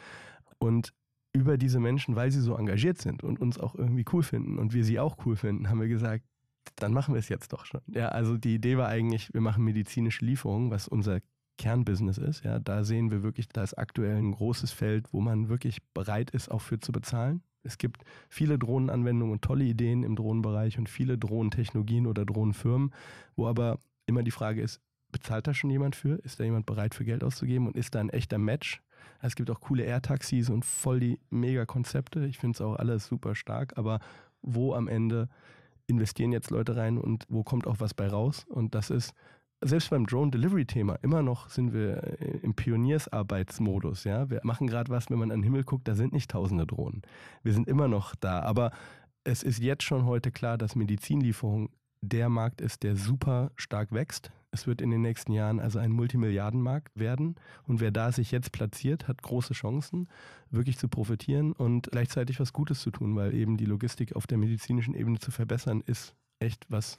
[0.58, 0.92] Und
[1.32, 4.74] über diese Menschen, weil sie so engagiert sind und uns auch irgendwie cool finden und
[4.74, 6.22] wir sie auch cool finden, haben wir gesagt,
[6.76, 7.80] dann machen wir es jetzt doch schon.
[7.86, 11.20] Ja, also die Idee war eigentlich, wir machen medizinische Lieferungen, was unser
[11.56, 12.44] Kernbusiness ist.
[12.44, 16.30] Ja, da sehen wir wirklich, da ist aktuell ein großes Feld, wo man wirklich bereit
[16.32, 17.42] ist, auch für zu bezahlen.
[17.62, 22.92] Es gibt viele Drohnenanwendungen und tolle Ideen im Drohnenbereich und viele Drohnentechnologien oder Drohnenfirmen,
[23.36, 24.80] wo aber immer die Frage ist,
[25.12, 26.16] bezahlt da schon jemand für?
[26.24, 28.82] Ist da jemand bereit für Geld auszugeben und ist da ein echter Match?
[29.20, 32.26] Es gibt auch coole Air-Taxis und voll die Mega-Konzepte.
[32.26, 34.00] Ich finde es auch alles super stark, aber
[34.40, 35.28] wo am Ende
[35.86, 38.44] investieren jetzt Leute rein und wo kommt auch was bei raus?
[38.48, 39.14] Und das ist
[39.62, 44.04] selbst beim Drone-Delivery-Thema, immer noch sind wir äh, im Pioniersarbeitsmodus.
[44.04, 44.28] Ja?
[44.30, 47.02] Wir machen gerade was, wenn man an den Himmel guckt, da sind nicht tausende Drohnen.
[47.42, 48.40] Wir sind immer noch da.
[48.40, 48.72] Aber
[49.24, 51.70] es ist jetzt schon heute klar, dass Medizinlieferung
[52.00, 54.32] der Markt ist, der super stark wächst.
[54.50, 57.36] Es wird in den nächsten Jahren also ein Multimilliardenmarkt werden.
[57.64, 60.08] Und wer da sich jetzt platziert, hat große Chancen,
[60.50, 64.38] wirklich zu profitieren und gleichzeitig was Gutes zu tun, weil eben die Logistik auf der
[64.38, 66.98] medizinischen Ebene zu verbessern, ist echt was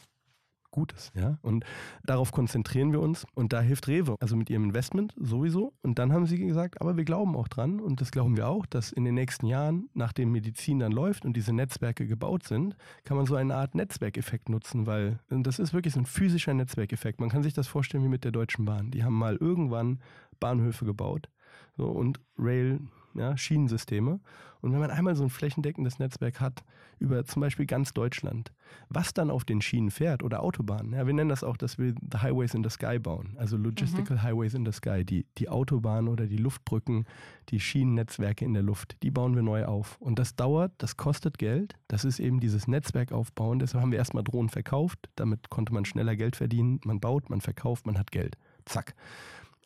[0.74, 1.12] Gutes.
[1.16, 1.38] Ja?
[1.42, 1.64] Und
[2.04, 3.26] darauf konzentrieren wir uns.
[3.36, 5.72] Und da hilft Rewe, also mit ihrem Investment sowieso.
[5.84, 8.66] Und dann haben sie gesagt, aber wir glauben auch dran, und das glauben wir auch,
[8.66, 13.16] dass in den nächsten Jahren, nachdem Medizin dann läuft und diese Netzwerke gebaut sind, kann
[13.16, 17.22] man so eine Art Netzwerkeffekt nutzen, weil das ist wirklich so ein physischer Netzwerkeffekt.
[17.22, 18.92] Man kann sich das vorstellen wie mit der Deutschen Bahn.
[18.92, 20.00] Die haben mal irgendwann
[20.40, 21.30] Bahnhöfe gebaut
[21.78, 22.80] so, und Rail
[23.16, 24.20] ja, Schienensysteme.
[24.62, 26.64] Und wenn man einmal so ein flächendeckendes Netzwerk hat,
[26.98, 28.54] über zum Beispiel ganz Deutschland,
[28.88, 31.94] was dann auf den Schienen fährt oder Autobahnen, ja, wir nennen das auch, dass wir
[32.12, 34.24] the Highways in the Sky bauen, also Logistical mhm.
[34.24, 37.06] Highways in the Sky, die, die Autobahnen oder die Luftbrücken,
[37.50, 39.98] die Schienennetzwerke in der Luft, die bauen wir neu auf.
[40.00, 44.00] Und das dauert, das kostet Geld, das ist eben dieses Netzwerk aufbauen, deshalb haben wir
[44.00, 48.12] erstmal Drohnen verkauft, damit konnte man schneller Geld verdienen, man baut, man verkauft, man hat
[48.12, 48.38] Geld.
[48.64, 48.96] Zack.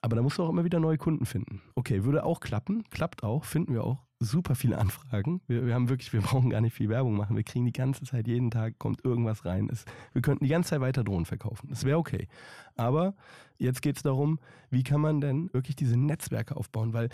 [0.01, 1.61] Aber da musst du auch immer wieder neue Kunden finden.
[1.75, 5.41] Okay, würde auch klappen, klappt auch, finden wir auch super viele Anfragen.
[5.47, 7.35] Wir, wir haben wirklich, wir brauchen gar nicht viel Werbung machen.
[7.35, 9.69] Wir kriegen die ganze Zeit, jeden Tag kommt irgendwas rein.
[9.71, 11.67] Es, wir könnten die ganze Zeit weiter Drohnen verkaufen.
[11.69, 12.27] Das wäre okay.
[12.75, 13.15] Aber
[13.57, 16.93] jetzt geht es darum, wie kann man denn wirklich diese Netzwerke aufbauen?
[16.93, 17.09] Weil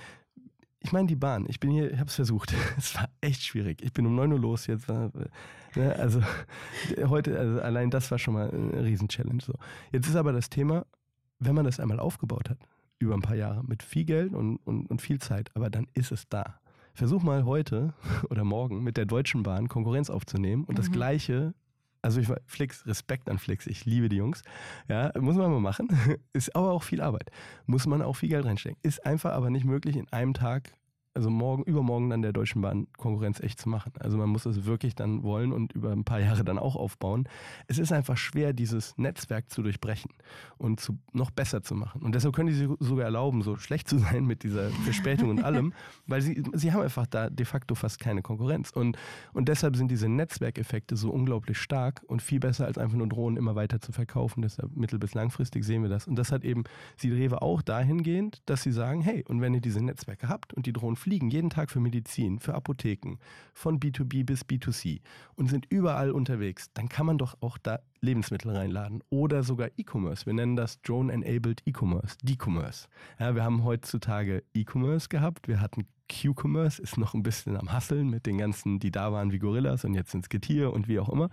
[0.80, 2.54] ich meine, die Bahn, ich bin hier, ich habe es versucht.
[2.78, 3.82] Es war echt schwierig.
[3.82, 4.89] Ich bin um 9 Uhr los jetzt.
[4.89, 5.12] Ne,
[5.98, 6.22] also
[7.06, 9.41] heute, also allein das war schon mal eine Riesen-Challenge.
[9.41, 9.54] So.
[9.91, 10.86] Jetzt ist aber das Thema,
[11.39, 12.60] wenn man das einmal aufgebaut hat,
[12.99, 16.12] über ein paar Jahre, mit viel Geld und, und, und viel Zeit, aber dann ist
[16.12, 16.60] es da.
[16.93, 17.93] Versuch mal heute
[18.29, 20.77] oder morgen mit der Deutschen Bahn Konkurrenz aufzunehmen und mhm.
[20.77, 21.53] das Gleiche
[22.03, 24.43] also ich war Flix, Respekt an Flix, ich liebe die Jungs.
[24.89, 25.88] Ja, muss man mal machen.
[26.34, 27.32] Ist aber auch viel Arbeit.
[27.65, 28.77] Muss man auch viel Geld reinstecken.
[28.84, 30.73] Ist einfach aber nicht möglich in einem Tag
[31.13, 33.93] also morgen, übermorgen dann der Deutschen Bahn Konkurrenz echt zu machen.
[33.99, 37.28] Also man muss es wirklich dann wollen und über ein paar Jahre dann auch aufbauen.
[37.67, 40.12] Es ist einfach schwer, dieses Netzwerk zu durchbrechen
[40.58, 42.02] und zu, noch besser zu machen.
[42.02, 45.43] Und deshalb können die sich sogar erlauben, so schlecht zu sein mit dieser Verspätung und
[45.43, 45.73] allem,
[46.08, 48.71] weil sie, sie haben einfach da de facto fast keine Konkurrenz.
[48.71, 48.97] Und,
[49.34, 53.38] und deshalb sind diese Netzwerkeffekte so unglaublich stark und viel besser als einfach nur Drohnen
[53.38, 54.41] immer weiter zu verkaufen.
[54.41, 56.08] Deshalb mittel- bis langfristig sehen wir das.
[56.08, 56.63] Und das hat eben
[56.97, 60.65] sieht Rewe auch dahingehend, dass sie sagen, hey, und wenn ihr diese Netzwerke habt und
[60.65, 63.17] die Drohnen fliegen jeden Tag für Medizin, für Apotheken,
[63.53, 65.01] von B2B bis B2C
[65.35, 70.25] und sind überall unterwegs, dann kann man doch auch da Lebensmittel reinladen oder sogar E-Commerce.
[70.25, 72.87] Wir nennen das Drone-Enabled E-Commerce, D-Commerce.
[73.19, 78.09] Ja, wir haben heutzutage E-Commerce gehabt, wir hatten Q-Commerce, ist noch ein bisschen am Hasseln
[78.09, 80.99] mit den ganzen, die da waren wie Gorillas und jetzt sind es Getier und wie
[80.99, 81.29] auch immer.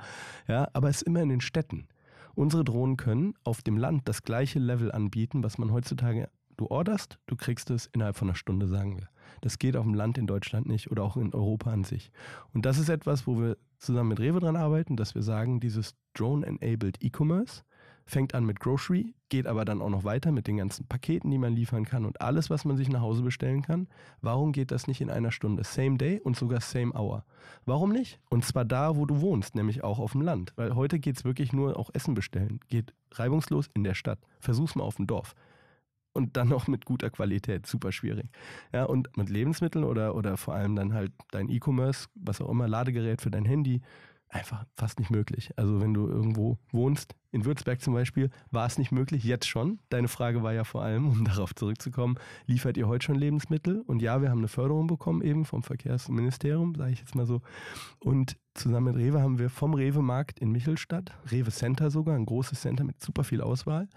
[0.48, 1.86] Ja, aber es ist immer in den Städten.
[2.34, 6.28] Unsere Drohnen können auf dem Land das gleiche Level anbieten, was man heutzutage
[6.60, 9.08] Du orderst, du kriegst es innerhalb von einer Stunde, sagen wir.
[9.40, 12.10] Das geht auf dem Land in Deutschland nicht oder auch in Europa an sich.
[12.52, 15.94] Und das ist etwas, wo wir zusammen mit Rewe dran arbeiten, dass wir sagen, dieses
[16.14, 17.62] Drone-Enabled E-Commerce
[18.10, 21.38] fängt an mit Grocery, geht aber dann auch noch weiter mit den ganzen Paketen, die
[21.38, 23.88] man liefern kann und alles, was man sich nach Hause bestellen kann.
[24.20, 25.64] Warum geht das nicht in einer Stunde?
[25.64, 27.24] Same Day und sogar Same Hour.
[27.64, 28.18] Warum nicht?
[28.28, 30.52] Und zwar da, wo du wohnst, nämlich auch auf dem Land.
[30.56, 32.60] Weil heute geht es wirklich nur auch Essen bestellen.
[32.68, 34.18] Geht reibungslos in der Stadt.
[34.40, 35.34] Versuch's mal auf dem Dorf
[36.12, 38.26] und dann noch mit guter Qualität, super schwierig.
[38.72, 42.68] Ja, und mit Lebensmitteln oder, oder vor allem dann halt dein E-Commerce, was auch immer,
[42.68, 43.80] Ladegerät für dein Handy,
[44.30, 45.50] einfach fast nicht möglich.
[45.56, 49.80] Also wenn du irgendwo wohnst, in Würzberg zum Beispiel, war es nicht möglich, jetzt schon.
[49.88, 53.82] Deine Frage war ja vor allem, um darauf zurückzukommen, liefert ihr heute schon Lebensmittel?
[53.82, 57.42] Und ja, wir haben eine Förderung bekommen eben vom Verkehrsministerium, sage ich jetzt mal so.
[57.98, 62.60] Und zusammen mit Rewe haben wir vom Rewe-Markt in Michelstadt, Rewe Center sogar, ein großes
[62.60, 63.88] Center mit super viel Auswahl,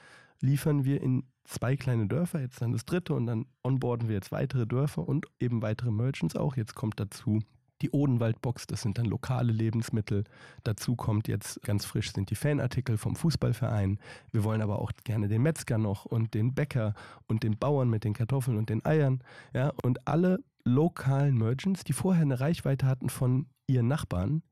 [0.44, 4.32] liefern wir in zwei kleine Dörfer, jetzt dann das dritte und dann onboarden wir jetzt
[4.32, 6.58] weitere Dörfer und eben weitere Merchants auch.
[6.58, 7.40] Jetzt kommt dazu
[7.82, 10.24] die Odenwaldbox, das sind dann lokale Lebensmittel.
[10.64, 14.00] Dazu kommt jetzt ganz frisch sind die Fanartikel vom Fußballverein.
[14.32, 16.94] Wir wollen aber auch gerne den Metzger noch und den Bäcker
[17.28, 19.22] und den Bauern mit den Kartoffeln und den Eiern.
[19.54, 24.44] Ja, und alle lokalen Merchants, die vorher eine Reichweite hatten von ihren Nachbarn,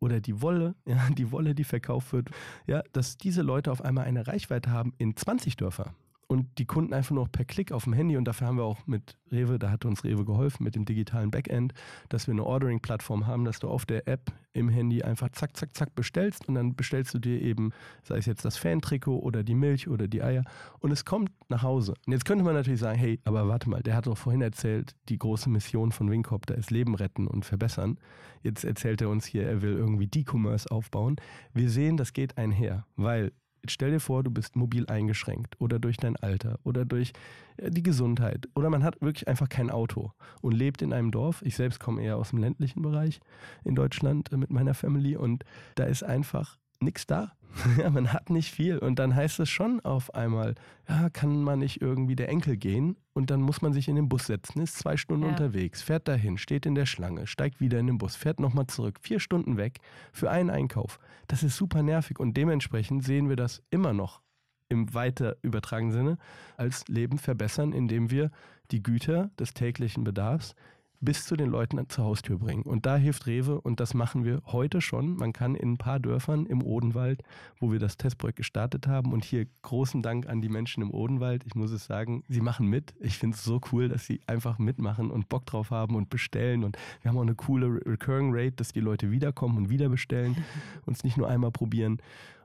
[0.00, 2.30] oder die Wolle, ja, die Wolle, die verkauft wird,
[2.66, 5.94] ja, dass diese Leute auf einmal eine Reichweite haben in 20 Dörfer
[6.30, 8.86] und die Kunden einfach nur per Klick auf dem Handy und dafür haben wir auch
[8.86, 11.74] mit Rewe, da hat uns Rewe geholfen mit dem digitalen Backend,
[12.08, 15.76] dass wir eine Ordering-Plattform haben, dass du auf der App im Handy einfach zack, zack,
[15.76, 17.72] zack bestellst und dann bestellst du dir eben,
[18.04, 20.44] sei es jetzt das Fan-Trikot oder die Milch oder die Eier
[20.78, 21.94] und es kommt nach Hause.
[22.06, 24.94] Und jetzt könnte man natürlich sagen, hey, aber warte mal, der hat doch vorhin erzählt,
[25.08, 27.98] die große Mission von Wingcopter ist Leben retten und verbessern.
[28.42, 31.16] Jetzt erzählt er uns hier, er will irgendwie D-Commerce aufbauen.
[31.52, 33.32] Wir sehen, das geht einher, weil
[33.66, 37.12] Stell dir vor, du bist mobil eingeschränkt oder durch dein Alter oder durch
[37.56, 41.42] äh, die Gesundheit oder man hat wirklich einfach kein Auto und lebt in einem Dorf.
[41.42, 43.20] Ich selbst komme eher aus dem ländlichen Bereich
[43.64, 45.44] in Deutschland äh, mit meiner Family und
[45.74, 47.32] da ist einfach nichts da.
[47.78, 48.78] ja, man hat nicht viel.
[48.78, 50.54] Und dann heißt es schon auf einmal,
[50.88, 54.08] ja, kann man nicht irgendwie der Enkel gehen und dann muss man sich in den
[54.08, 55.30] Bus setzen, ist zwei Stunden Ja.
[55.30, 58.98] unterwegs, fährt dahin, steht in der Schlange, steigt wieder in den Bus, fährt nochmal zurück,
[59.00, 59.78] vier Stunden weg
[60.12, 61.00] für einen Einkauf.
[61.26, 64.22] Das ist super nervig und dementsprechend sehen wir das immer noch
[64.68, 66.18] im weiter übertragenen Sinne
[66.56, 68.30] als Leben verbessern, indem wir
[68.70, 70.54] die Güter des täglichen Bedarfs
[71.02, 72.62] bis zu den Leuten zur Haustür bringen.
[72.62, 75.16] Und da hilft Rewe und das machen wir heute schon.
[75.16, 77.22] Man kann in ein paar Dörfern im Odenwald,
[77.58, 81.44] wo wir das Testprojekt gestartet haben und hier großen Dank an die Menschen im Odenwald.
[81.46, 82.94] Ich muss es sagen, sie machen mit.
[83.00, 86.64] Ich finde es so cool, dass sie einfach mitmachen und Bock drauf haben und bestellen.
[86.64, 89.88] Und wir haben auch eine coole Re- Recurring Rate, dass die Leute wiederkommen und wieder
[89.88, 90.36] bestellen,
[90.86, 91.98] uns nicht nur einmal probieren.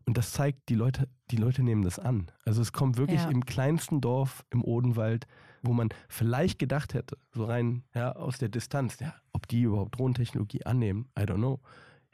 [0.07, 2.27] Und das zeigt, die Leute, die Leute nehmen das an.
[2.45, 3.29] Also es kommt wirklich Ja.
[3.31, 5.25] im kleinsten Dorf im Odenwald,
[5.65, 9.97] wo man vielleicht gedacht hätte, so rein ja, aus der Distanz, ja, ob die überhaupt
[9.97, 11.59] Drohnentechnologie annehmen, I don't know.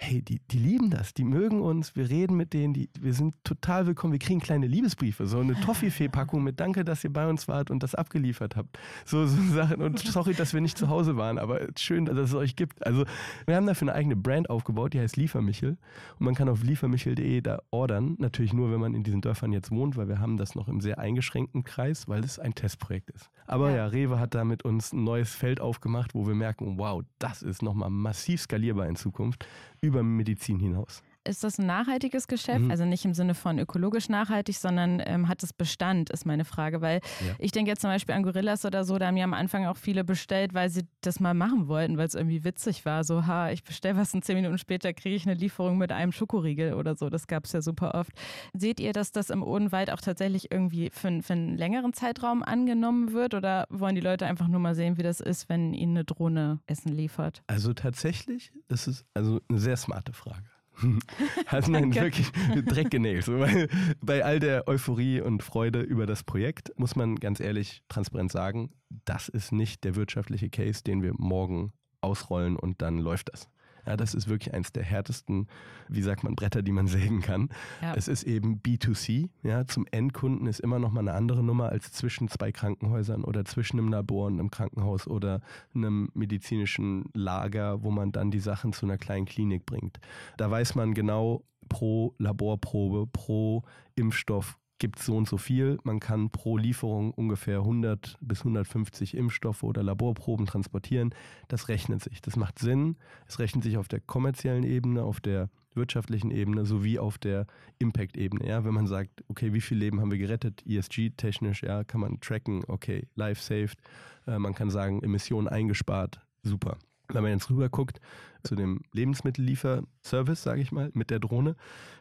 [0.04, 3.36] Hey, die, die lieben das, die mögen uns, wir reden mit denen, die, wir sind
[3.44, 7.48] total willkommen, wir kriegen kleine Liebesbriefe, so eine Toffifee-Packung mit Danke, dass ihr bei uns
[7.48, 8.80] wart und das abgeliefert habt.
[9.06, 12.34] So, so Sachen und sorry, dass wir nicht zu Hause waren, aber schön, dass es
[12.34, 12.84] euch gibt.
[12.84, 13.06] Also
[13.46, 15.78] wir haben dafür eine eigene Brand aufgebaut, die heißt Liefermichel
[16.18, 19.70] und man kann auf liefermichel.de da ordern, natürlich nur, wenn man in diesen Dörfern jetzt
[19.70, 23.30] wohnt, weil wir haben das noch im sehr eingeschränkten Kreis, weil es ein Testprojekt ist.
[23.46, 23.76] Aber Ja.
[23.78, 27.44] ja, Rewe hat da mit uns ein neues Feld aufgemacht, wo wir merken, wow, das
[27.44, 29.46] ist nochmal massiv skalierbar in Zukunft
[29.82, 31.04] über Medizin hinaus.
[31.23, 32.62] Ist das ein nachhaltiges Geschäft?
[32.65, 32.71] Mhm.
[32.71, 36.81] Also nicht im Sinne von ökologisch nachhaltig, sondern ähm, hat es Bestand, ist meine Frage.
[36.81, 37.36] Weil Ja.
[37.38, 39.77] ich denke jetzt zum Beispiel an Gorillas oder so, da haben ja am Anfang auch
[39.77, 43.03] viele bestellt, weil sie das mal machen wollten, weil es irgendwie witzig war.
[43.03, 46.12] So, ha, ich bestelle was und zehn Minuten später kriege ich eine Lieferung mit einem
[46.12, 47.10] Schokoriegel oder so.
[47.10, 48.12] Das gab es ja super oft.
[48.53, 53.13] Seht ihr, dass das im Odenwald auch tatsächlich irgendwie für, für einen längeren Zeitraum angenommen
[53.13, 53.36] wird?
[53.36, 56.60] Oder wollen die Leute einfach nur mal sehen, wie das ist, wenn ihnen eine Drohne
[56.65, 57.43] Essen liefert?
[57.47, 60.45] Also tatsächlich, das ist also eine sehr smarte Frage.
[61.45, 62.01] Hat man Danke.
[62.01, 62.31] wirklich
[62.65, 63.25] Dreck genäht.
[63.25, 63.69] So, weil
[64.01, 68.71] bei all der Euphorie und Freude über das Projekt muss man ganz ehrlich transparent sagen,
[69.05, 73.47] das ist nicht der wirtschaftliche Case, den wir morgen ausrollen und dann läuft das.
[73.86, 75.48] Ja, das ist wirklich eins der härtesten,
[75.88, 77.50] wie sagt man, Bretter, die man sägen kann.
[77.82, 77.94] Ja.
[77.96, 79.30] Es ist eben B2C.
[79.44, 83.46] Ja, zum Endkunden ist immer noch mal eine andere Nummer als zwischen zwei Krankenhäusern oder
[83.46, 85.41] zwischen einem Labor und einem Krankenhaus oder
[85.74, 90.00] einem medizinischen Lager, wo man dann die Sachen zu einer kleinen Klinik bringt.
[90.38, 93.63] Da weiß man genau, pro Laborprobe, pro
[93.96, 95.78] Impfstoff gibt es so und so viel.
[95.84, 101.13] Man kann pro Lieferung ungefähr 100 bis 150 Impfstoffe oder Laborproben transportieren.
[101.48, 102.20] Das rechnet sich.
[102.20, 102.98] Das macht Sinn.
[103.28, 107.46] Es rechnet sich auf der kommerziellen Ebene, auf der wirtschaftlichen Ebene sowie auf der
[107.78, 108.48] Impact-Ebene.
[108.48, 112.20] Ja, wenn man sagt, okay, wie viele Leben haben wir gerettet, ESG-technisch, ja, kann man
[112.20, 113.78] tracken, okay, life saved.
[114.26, 116.80] Äh, man kann sagen, Emissionen eingespart, super.
[117.08, 118.00] Wenn man jetzt rüber guckt
[118.44, 121.56] zu dem Lebensmittelliefer-Service, sage ich mal, mit der Drohne,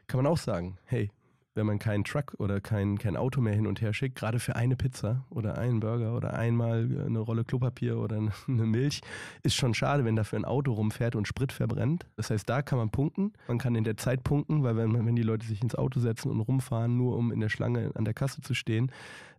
[0.06, 1.10] kann man auch sagen, hey,
[1.54, 4.56] wenn man keinen Truck oder kein, kein Auto mehr hin und her schickt, gerade für
[4.56, 8.16] eine Pizza oder einen Burger oder einmal eine Rolle Klopapier oder
[8.48, 9.00] eine Milch,
[9.42, 12.06] ist schon schade, wenn dafür ein Auto rumfährt und Sprit verbrennt.
[12.16, 13.32] Das heißt, da kann man punkten.
[13.48, 16.30] Man kann in der Zeit punkten, weil wenn, wenn die Leute sich ins Auto setzen
[16.30, 18.92] und rumfahren, nur um in der Schlange an der Kasse zu stehen,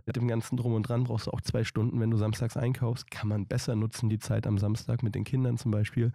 [0.06, 3.12] mit dem ganzen Drum und Dran brauchst du auch zwei Stunden, wenn du samstags einkaufst,
[3.12, 6.12] kann man besser nutzen, die Zeit am Samstag mit den Kindern zum Beispiel.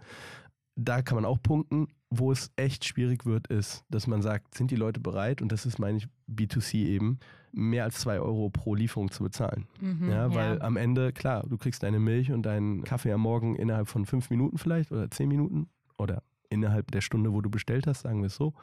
[0.75, 1.87] Da kann man auch punkten.
[2.09, 5.65] Wo es echt schwierig wird, ist, dass man sagt, sind die Leute bereit, und das
[5.65, 7.19] ist, meine ich, B2C eben,
[7.51, 9.65] mehr als zwei Euro pro Lieferung zu bezahlen.
[9.81, 13.55] Mhm, Ja, weil am Ende, klar, du kriegst deine Milch und deinen Kaffee am Morgen
[13.55, 15.67] innerhalb von fünf Minuten vielleicht oder zehn Minuten
[15.97, 18.53] oder innerhalb der Stunde, wo du bestellt hast, sagen wir es so.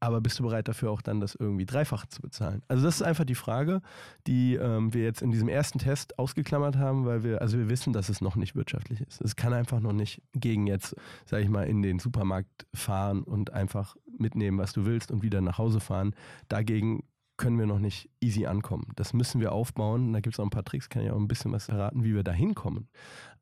[0.00, 2.62] Aber bist du bereit dafür auch dann das irgendwie dreifach zu bezahlen?
[2.68, 3.82] Also das ist einfach die Frage,
[4.26, 7.92] die ähm, wir jetzt in diesem ersten Test ausgeklammert haben, weil wir, also wir wissen,
[7.92, 9.20] dass es noch nicht wirtschaftlich ist.
[9.20, 13.52] Es kann einfach noch nicht gegen jetzt, sage ich mal, in den Supermarkt fahren und
[13.52, 16.14] einfach mitnehmen, was du willst und wieder nach Hause fahren.
[16.48, 17.04] Dagegen
[17.36, 18.88] können wir noch nicht easy ankommen.
[18.96, 20.12] Das müssen wir aufbauen.
[20.12, 22.14] Da gibt es auch ein paar Tricks, kann ich auch ein bisschen was verraten, wie
[22.14, 22.88] wir da hinkommen.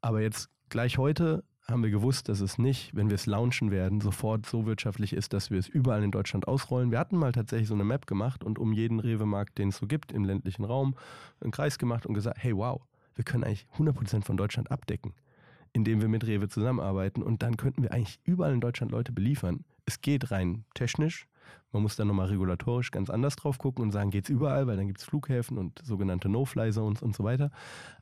[0.00, 4.00] Aber jetzt gleich heute haben wir gewusst, dass es nicht, wenn wir es launchen werden,
[4.00, 6.90] sofort so wirtschaftlich ist, dass wir es überall in Deutschland ausrollen.
[6.90, 9.86] Wir hatten mal tatsächlich so eine Map gemacht und um jeden Rewe-Markt, den es so
[9.86, 10.94] gibt im ländlichen Raum,
[11.40, 12.80] einen Kreis gemacht und gesagt, hey wow,
[13.14, 15.12] wir können eigentlich 100% von Deutschland abdecken,
[15.74, 19.64] indem wir mit Rewe zusammenarbeiten und dann könnten wir eigentlich überall in Deutschland Leute beliefern.
[19.84, 21.26] Es geht rein technisch,
[21.72, 24.86] man muss dann nochmal regulatorisch ganz anders drauf gucken und sagen, geht's überall, weil dann
[24.86, 27.50] gibt es Flughäfen und sogenannte No-Fly-Zones und so weiter.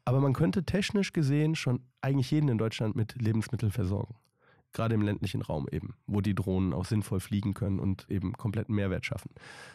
[0.04, 4.14] Aber man könnte technisch gesehen schon eigentlich jeden in Deutschland mit Lebensmitteln versorgen.
[4.72, 8.74] gerade im ländlichen Raum eben, wo die Drohnen auch sinnvoll fliegen können und eben kompletten
[8.74, 9.30] Mehrwert schaffen.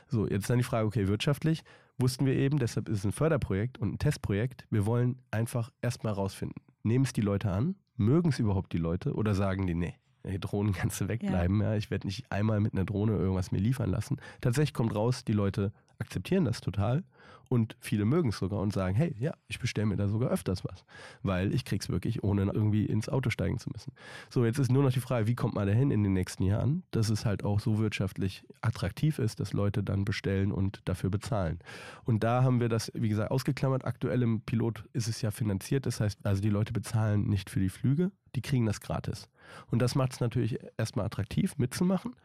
[0.07, 1.63] So, jetzt dann die Frage, okay, wirtschaftlich
[1.97, 4.65] wussten wir eben, deshalb ist es ein Förderprojekt und ein Testprojekt.
[4.69, 9.13] Wir wollen einfach erstmal rausfinden, nehmen es die Leute an, mögen es überhaupt die Leute
[9.13, 11.61] oder sagen die, nee, die Drohnen kannst du wegbleiben.
[11.61, 11.71] Ja.
[11.71, 11.77] ja.
[11.77, 14.17] ich werde nicht einmal mit einer Drohne irgendwas mir liefern lassen.
[14.41, 17.03] Tatsächlich kommt raus, die Leute akzeptieren das total
[17.51, 20.63] und viele mögen es sogar und sagen, hey, ja, ich bestelle mir da sogar öfters
[20.63, 20.85] was,
[21.21, 23.91] weil ich krieg's wirklich, ohne irgendwie ins Auto steigen zu müssen.
[24.29, 26.83] So, jetzt ist nur noch die Frage, wie kommt man dahin in den nächsten Jahren,
[26.91, 31.59] dass es halt auch so wirtschaftlich attraktiv ist, dass Leute dann bestellen und dafür bezahlen.
[32.05, 33.83] Und da haben wir das, wie gesagt, ausgeklammert.
[33.83, 37.59] Aktuell im Pilot ist es ja finanziert, das heißt, also die Leute bezahlen nicht für
[37.59, 39.27] die Flüge, die kriegen das gratis.
[39.69, 42.15] Und das macht es natürlich erstmal attraktiv mitzumachen.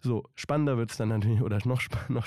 [0.00, 2.26] So, spannender wird es dann natürlich, oder noch, noch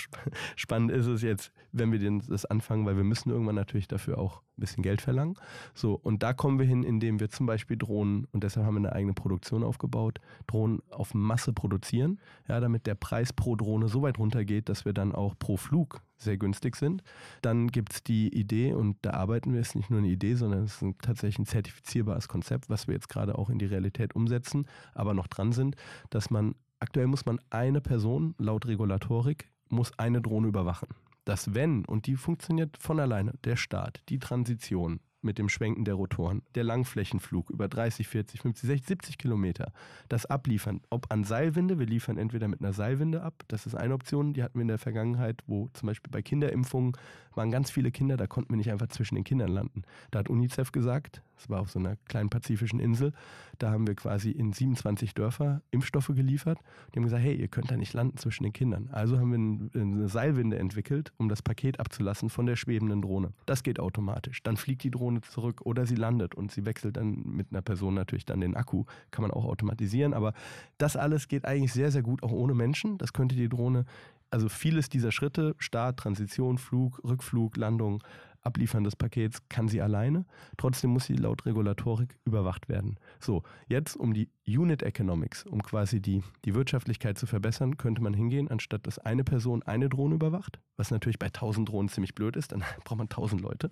[0.55, 4.41] spannend ist es jetzt, wenn wir das anfangen, weil wir müssen irgendwann natürlich dafür auch
[4.41, 5.35] ein bisschen Geld verlangen.
[5.73, 8.79] So, und da kommen wir hin, indem wir zum Beispiel Drohnen, und deshalb haben wir
[8.79, 14.01] eine eigene Produktion aufgebaut, Drohnen auf Masse produzieren, ja, damit der Preis pro Drohne so
[14.01, 17.03] weit runtergeht, dass wir dann auch pro Flug sehr günstig sind.
[17.41, 20.35] Dann gibt es die Idee, und da arbeiten wir, es ist nicht nur eine Idee,
[20.35, 23.65] sondern es ist ein, tatsächlich ein zertifizierbares Konzept, was wir jetzt gerade auch in die
[23.65, 25.75] Realität umsetzen, aber noch dran sind,
[26.09, 30.89] dass man, aktuell muss man eine Person laut Regulatorik, muss eine Drohne überwachen.
[31.25, 35.95] Dass wenn, und die funktioniert von alleine, der Start, die Transition, mit dem Schwenken der
[35.95, 39.71] Rotoren, der Langflächenflug über 30, 40, 50, 60, 70 Kilometer,
[40.09, 43.93] das Abliefern, ob an Seilwinde, wir liefern entweder mit einer Seilwinde ab, das ist eine
[43.93, 46.93] Option, die hatten wir in der Vergangenheit, wo zum Beispiel bei Kinderimpfungen
[47.35, 49.83] waren ganz viele Kinder, da konnten wir nicht einfach zwischen den Kindern landen.
[50.11, 53.13] Da hat UNICEF gesagt, das war auf so einer kleinen pazifischen Insel,
[53.59, 56.59] da haben wir quasi in 27 Dörfer Impfstoffe geliefert.
[56.93, 58.89] Die haben gesagt, hey, ihr könnt da nicht landen zwischen den Kindern.
[58.91, 59.31] Also haben
[59.73, 63.33] wir eine Seilwinde entwickelt, um das Paket abzulassen von der schwebenden Drohne.
[63.45, 64.43] Das geht automatisch.
[64.43, 67.93] Dann fliegt die Drohne zurück oder sie landet und sie wechselt dann mit einer Person
[67.93, 68.85] natürlich dann den Akku.
[69.11, 70.13] Kann man auch automatisieren.
[70.13, 70.33] Aber
[70.77, 72.97] das alles geht eigentlich sehr, sehr gut auch ohne Menschen.
[72.97, 73.85] Das könnte die Drohne
[74.29, 78.03] also vieles dieser Schritte, Start, Transition, Flug, Rückflug, Landung,
[78.47, 80.25] Abliefern des Pakets kann sie alleine.
[80.55, 82.97] Trotzdem muss sie laut Regulatorik überwacht werden.
[83.19, 88.13] So, jetzt um die Unit Economics, um quasi die, die Wirtschaftlichkeit zu verbessern, könnte man
[88.13, 92.37] hingehen, anstatt dass eine Person eine Drohne überwacht, was natürlich bei 1000 Drohnen ziemlich blöd
[92.37, 93.69] ist, dann braucht man 1000 Leute,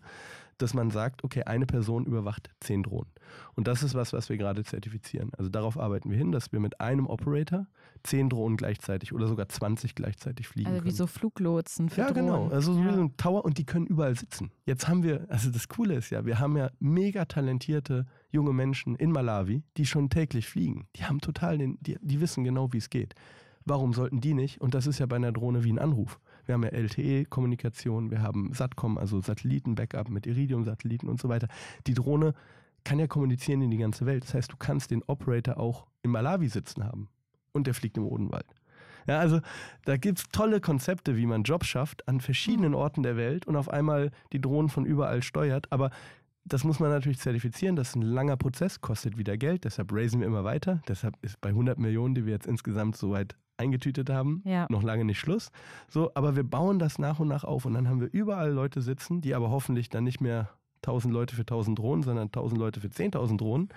[0.58, 3.12] dass man sagt, okay, eine Person überwacht 10 Drohnen.
[3.56, 5.32] Und das ist was, was wir gerade zertifizieren.
[5.38, 7.68] Also darauf arbeiten wir hin, dass wir mit einem Operator
[8.04, 10.92] 10 Drohnen gleichzeitig oder sogar 20 gleichzeitig fliegen also können.
[10.92, 12.26] wie so Fluglotsen für Ja, Drohnen.
[12.28, 12.48] genau.
[12.50, 12.90] Also so ja.
[12.92, 14.52] wie so ein Tower und die können überall sitzen.
[14.66, 18.96] Jetzt haben wir, also das Coole ist ja, wir haben ja mega talentierte junge Menschen
[18.96, 20.88] in Malawi, die schon täglich fliegen.
[20.96, 23.16] Die haben total den, die, die wissen genau, wie es geht.
[23.68, 24.62] Warum sollten die nicht?
[24.62, 26.20] Und das ist ja bei einer Drohne wie ein Anruf.
[26.46, 31.48] Wir haben ja LTE-Kommunikation, wir haben SATCOM, also Satelliten-Backup mit Iridium-Satelliten und so weiter.
[31.88, 32.34] Die Drohne
[32.84, 34.24] kann ja kommunizieren in die ganze Welt.
[34.24, 37.10] Das heißt, du kannst den Operator auch in Malawi sitzen haben
[37.52, 38.46] und der fliegt im Odenwald.
[39.08, 39.40] Ja, also
[39.86, 43.56] da gibt es tolle Konzepte, wie man Jobs schafft an verschiedenen Orten der Welt und
[43.56, 45.72] auf einmal die Drohnen von überall steuert.
[45.72, 45.92] Aber
[46.44, 47.76] das muss man natürlich zertifizieren.
[47.76, 49.64] Das ist ein langer Prozess, kostet wieder Geld.
[49.64, 50.82] Deshalb raisen wir immer weiter.
[50.88, 54.68] Deshalb ist bei 100 Millionen, die wir jetzt insgesamt soweit eingetütet haben, Ja.
[54.70, 55.52] noch lange nicht Schluss.
[55.90, 58.82] So, aber wir bauen das nach und nach auf und dann haben wir überall Leute
[58.82, 60.50] sitzen, die aber hoffentlich dann nicht mehr
[60.84, 63.70] 1000 Leute für 1000 Drohnen, sondern 1000 Leute für 10.000 Drohnen.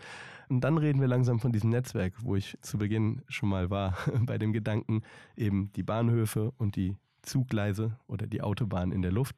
[0.51, 3.97] Und dann reden wir langsam von diesem Netzwerk, wo ich zu Beginn schon mal war,
[4.27, 5.03] bei dem Gedanken,
[5.37, 9.37] eben die Bahnhöfe und die Zuggleise oder die Autobahn in der Luft.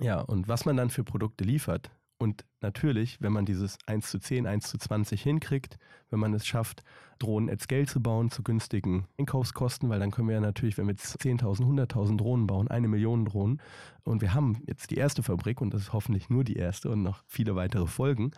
[0.00, 1.90] Ja, und was man dann für Produkte liefert.
[2.18, 5.78] Und natürlich, wenn man dieses 1 zu 10, 1 zu 20 hinkriegt,
[6.10, 6.84] wenn man es schafft,
[7.18, 10.86] Drohnen at Scale zu bauen zu günstigen Einkaufskosten, weil dann können wir ja natürlich, wenn
[10.86, 13.60] wir jetzt 10.000, 100.000 Drohnen bauen, eine Million Drohnen.
[14.04, 17.02] Und wir haben jetzt die erste Fabrik und das ist hoffentlich nur die erste und
[17.02, 18.32] noch viele weitere Folgen,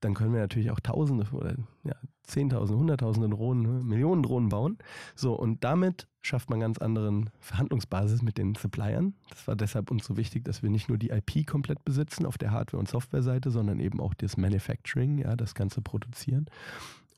[0.00, 4.78] dann können wir natürlich auch Tausende oder ja, Zehntausende, Hunderttausende Drohnen, ne, Millionen Drohnen bauen.
[5.14, 9.14] So, und damit schafft man ganz anderen Verhandlungsbasis mit den Suppliern.
[9.30, 12.38] Das war deshalb uns so wichtig, dass wir nicht nur die IP komplett besitzen auf
[12.38, 16.46] der Hardware- und Softwareseite, sondern eben auch das Manufacturing, ja, das Ganze produzieren.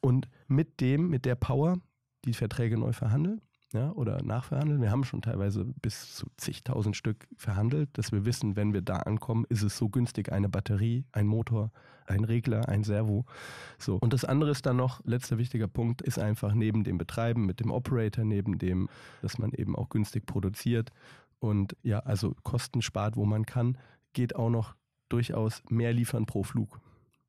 [0.00, 1.78] Und mit dem, mit der Power,
[2.24, 3.40] die Verträge neu verhandeln
[3.72, 4.80] ja, oder nachverhandeln.
[4.80, 8.96] Wir haben schon teilweise bis zu zigtausend Stück verhandelt, dass wir wissen, wenn wir da
[8.96, 11.70] ankommen, ist es so günstig, eine Batterie, ein Motor,
[12.06, 13.24] ein Regler, ein Servo.
[13.78, 13.96] So.
[13.96, 17.60] Und das andere ist dann noch, letzter wichtiger Punkt, ist einfach neben dem Betreiben mit
[17.60, 18.88] dem Operator, neben dem,
[19.22, 20.90] dass man eben auch günstig produziert
[21.38, 23.76] und ja, also Kosten spart, wo man kann,
[24.12, 24.76] geht auch noch
[25.08, 26.80] durchaus mehr liefern pro Flug.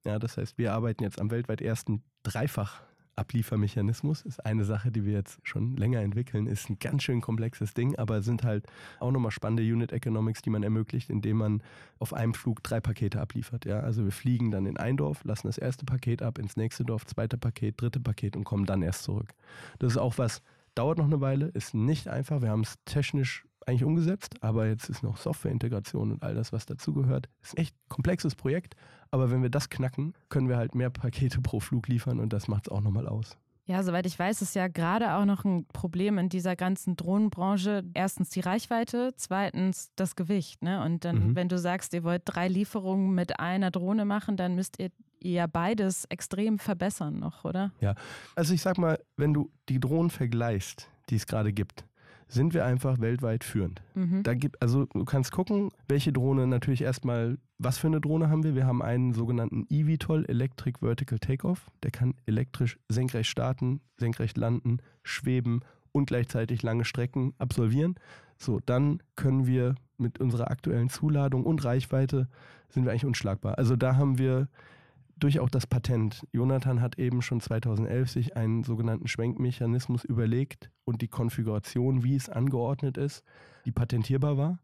[0.05, 2.81] Ja, das heißt, wir arbeiten jetzt am weltweit ersten Dreifach
[3.15, 6.47] Abliefermechanismus ist eine Sache, die wir jetzt schon länger entwickeln.
[6.47, 8.65] Ist ein ganz schön komplexes Ding, aber sind halt
[8.99, 11.63] auch nochmal spannende Unit Economics, die man ermöglicht, indem man
[11.99, 13.65] auf einem Flug drei Pakete abliefert.
[13.65, 16.83] Ja, also wir fliegen dann in ein Dorf, lassen das erste Paket ab, ins nächste
[16.83, 19.33] Dorf, zweite Paket, dritte Paket und kommen dann erst zurück.
[19.79, 20.41] Das ist auch was,
[20.75, 22.41] dauert noch eine Weile, ist nicht einfach.
[22.41, 26.65] Wir haben es technisch eigentlich umgesetzt, aber jetzt ist noch Softwareintegration und all das, was
[26.65, 27.29] dazugehört.
[27.41, 28.75] Ist ein echt komplexes Projekt,
[29.13, 32.47] aber wenn wir das knacken, können wir halt mehr Pakete pro Flug liefern und das
[32.47, 33.37] macht es auch nochmal aus.
[33.65, 37.83] Ja, soweit ich weiß, ist ja gerade auch noch ein Problem in dieser ganzen Drohnenbranche.
[37.93, 40.63] Erstens die Reichweite, zweitens das Gewicht.
[40.63, 40.83] Ne?
[40.83, 41.35] Und dann, mhm.
[41.35, 44.89] wenn du sagst, ihr wollt drei Lieferungen mit einer Drohne machen, dann müsst ihr
[45.21, 47.71] ja beides extrem verbessern noch, oder?
[47.81, 47.93] Ja,
[48.35, 51.85] also ich sag mal, wenn du die Drohnen vergleichst, die es gerade gibt,
[52.27, 53.81] sind wir einfach weltweit führend.
[53.95, 54.23] Mhm.
[54.23, 58.43] Da gibt, also du kannst gucken, welche Drohne natürlich erstmal, was für eine Drohne haben
[58.43, 58.55] wir?
[58.55, 61.69] Wir haben einen sogenannten eVTOL Electric Vertical Takeoff.
[61.83, 65.61] Der kann elektrisch senkrecht starten, senkrecht landen, schweben
[65.91, 67.95] und gleichzeitig lange Strecken absolvieren.
[68.37, 72.27] So, dann können wir mit unserer aktuellen Zuladung und Reichweite
[72.69, 73.57] sind wir eigentlich unschlagbar.
[73.57, 74.47] Also da haben wir
[75.23, 76.27] durch auch das Patent.
[76.33, 82.27] Jonathan hat eben schon 2011 sich einen sogenannten Schwenkmechanismus überlegt und die Konfiguration, wie es
[82.27, 83.23] angeordnet ist,
[83.65, 84.59] die patentierbar war.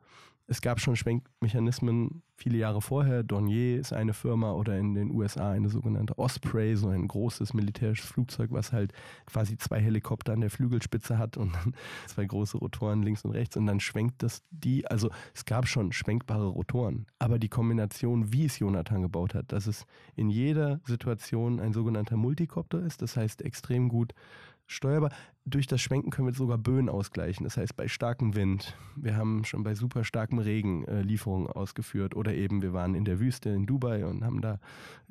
[0.51, 3.21] Es gab schon Schwenkmechanismen viele Jahre vorher.
[3.21, 8.09] Dornier ist eine Firma oder in den USA eine sogenannte Osprey, so ein großes militärisches
[8.09, 8.91] Flugzeug, was halt
[9.27, 11.75] quasi zwei Helikopter an der Flügelspitze hat und dann
[12.07, 14.87] zwei große Rotoren links und rechts und dann schwenkt das die.
[14.87, 19.67] Also es gab schon schwenkbare Rotoren, aber die Kombination, wie es Jonathan gebaut hat, dass
[19.67, 19.85] es
[20.15, 24.15] in jeder Situation ein sogenannter Multicopter ist, das heißt extrem gut
[24.69, 25.11] steuerbar.
[25.45, 27.43] Durch das Schwenken können wir sogar Böen ausgleichen.
[27.43, 32.15] Das heißt, bei starkem Wind, wir haben schon bei super starkem Regen äh, Lieferungen ausgeführt
[32.15, 34.59] oder eben wir waren in der Wüste in Dubai und haben da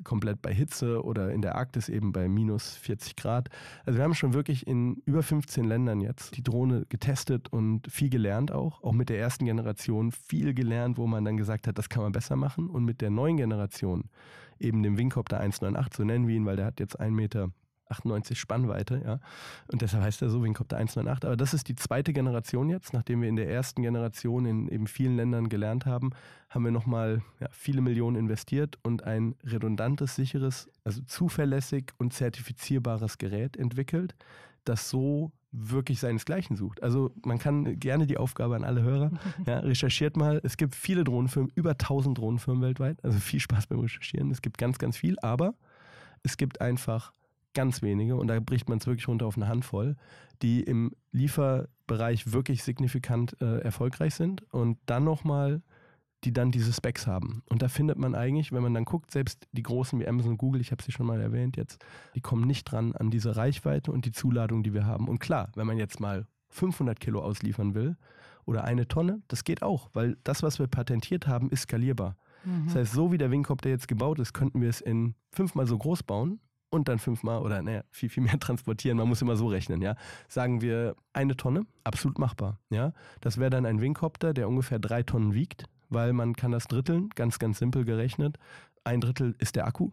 [0.05, 3.49] komplett bei Hitze oder in der Arktis eben bei minus 40 Grad.
[3.85, 8.09] Also wir haben schon wirklich in über 15 Ländern jetzt die Drohne getestet und viel
[8.09, 8.81] gelernt auch.
[8.81, 12.13] Auch mit der ersten Generation viel gelernt, wo man dann gesagt hat, das kann man
[12.13, 12.69] besser machen.
[12.69, 14.05] Und mit der neuen Generation,
[14.57, 17.51] eben dem Wingcopter 198, so nennen wir ihn, weil der hat jetzt einen Meter
[17.89, 19.19] 98 Spannweite, ja.
[19.71, 21.25] Und deshalb heißt er so Wingcopter 198.
[21.25, 22.93] Aber das ist die zweite Generation jetzt.
[22.93, 26.11] Nachdem wir in der ersten Generation in eben vielen Ländern gelernt haben,
[26.49, 33.17] haben wir nochmal ja, viele Millionen investiert und ein redundantes, sicheres, also zuverlässig und zertifizierbares
[33.17, 34.15] Gerät entwickelt,
[34.63, 36.83] das so wirklich seinesgleichen sucht.
[36.83, 39.11] Also man kann gerne die Aufgabe an alle Hörer,
[39.47, 40.39] ja, recherchiert mal.
[40.43, 43.03] Es gibt viele Drohnenfirmen, über 1000 Drohnenfirmen weltweit.
[43.03, 44.31] Also viel Spaß beim Recherchieren.
[44.31, 45.55] Es gibt ganz, ganz viel, aber
[46.23, 47.13] es gibt einfach
[47.59, 49.97] ganz wenige, und da bricht man es wirklich runter auf eine Handvoll,
[50.41, 55.61] die im Lieferbereich wirklich signifikant äh, erfolgreich sind und dann nochmal,
[56.23, 57.43] die dann diese Specs haben.
[57.49, 60.37] Und da findet man eigentlich, wenn man dann guckt, selbst die großen wie Amazon und
[60.37, 61.83] Google, ich habe sie schon mal erwähnt jetzt,
[62.15, 65.09] die kommen nicht dran an diese Reichweite und die Zuladung, die wir haben.
[65.09, 67.97] Und klar, wenn man jetzt mal 500 Kilo ausliefern will
[68.45, 72.15] oder eine Tonne, das geht auch, weil das, was wir patentiert haben, ist skalierbar.
[72.45, 72.67] Mhm.
[72.67, 75.77] Das heißt, so wie der Wingcopter jetzt gebaut ist, könnten wir es in fünfmal so
[75.77, 76.39] groß bauen
[76.69, 78.97] und dann fünfmal oder naja, viel, viel mehr transportieren.
[78.97, 79.95] Man muss immer so rechnen, ja.
[80.27, 82.93] Sagen wir eine Tonne, absolut machbar, ja.
[83.21, 87.09] Das wäre dann ein Wingcopter, der ungefähr drei Tonnen wiegt, weil man kann das dritteln,
[87.15, 88.37] ganz, ganz simpel gerechnet.
[88.83, 89.91] Ein Drittel ist der Akku,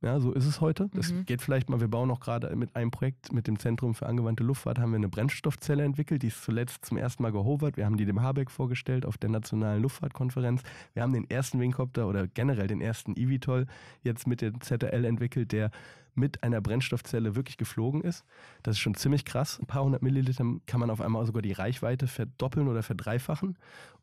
[0.00, 0.88] ja, so ist es heute.
[0.94, 1.24] Das mhm.
[1.24, 4.44] geht vielleicht mal, wir bauen auch gerade mit einem Projekt mit dem Zentrum für angewandte
[4.44, 7.76] Luftfahrt, haben wir eine Brennstoffzelle entwickelt, die ist zuletzt zum ersten Mal gehovert.
[7.76, 10.62] Wir haben die dem Habeck vorgestellt auf der Nationalen Luftfahrtkonferenz.
[10.94, 13.66] Wir haben den ersten Wingcopter oder generell den ersten eVTOL
[14.02, 15.72] jetzt mit dem ZRL entwickelt, der
[16.18, 18.24] mit einer Brennstoffzelle wirklich geflogen ist.
[18.62, 19.58] Das ist schon ziemlich krass.
[19.60, 23.56] Ein paar hundert Milliliter kann man auf einmal sogar die Reichweite verdoppeln oder verdreifachen.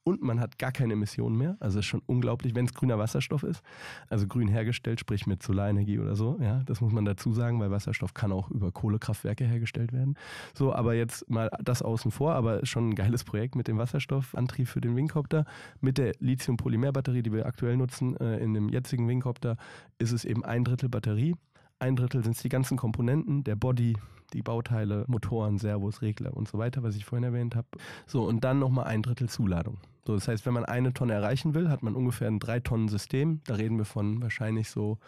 [0.07, 1.57] Und man hat gar keine Emissionen mehr.
[1.59, 3.63] Also ist schon unglaublich, wenn es grüner Wasserstoff ist.
[4.07, 6.37] Also grün hergestellt, sprich mit Solarenergie oder so.
[6.39, 10.15] Ja, das muss man dazu sagen, weil Wasserstoff kann auch über Kohlekraftwerke hergestellt werden.
[10.53, 14.67] So, aber jetzt mal das außen vor, aber schon ein geiles Projekt mit dem Wasserstoffantrieb
[14.67, 15.43] für den Wingcopter.
[15.81, 19.57] Mit der Lithium-Polymer-Batterie, die wir aktuell nutzen, äh, in dem jetzigen Wingcopter,
[19.97, 21.35] ist es eben ein Drittel Batterie
[21.79, 23.95] ein Drittel sind es die ganzen Komponenten, der Body,
[24.33, 27.67] die Bauteile, Motoren, Servos, Regler und so weiter, was ich vorhin erwähnt habe.
[28.07, 29.77] So, und dann nochmal ein Drittel Zuladung.
[30.05, 33.41] So, das heißt, wenn man eine Tonne erreichen will, hat man ungefähr ein 3-Tonnen-System.
[33.45, 34.99] Da reden wir von wahrscheinlich so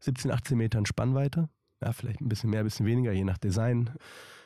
[0.00, 1.48] 17, 18 Metern Spannweite.
[1.82, 3.90] Ja, vielleicht ein bisschen mehr, ein bisschen weniger, je nach Design.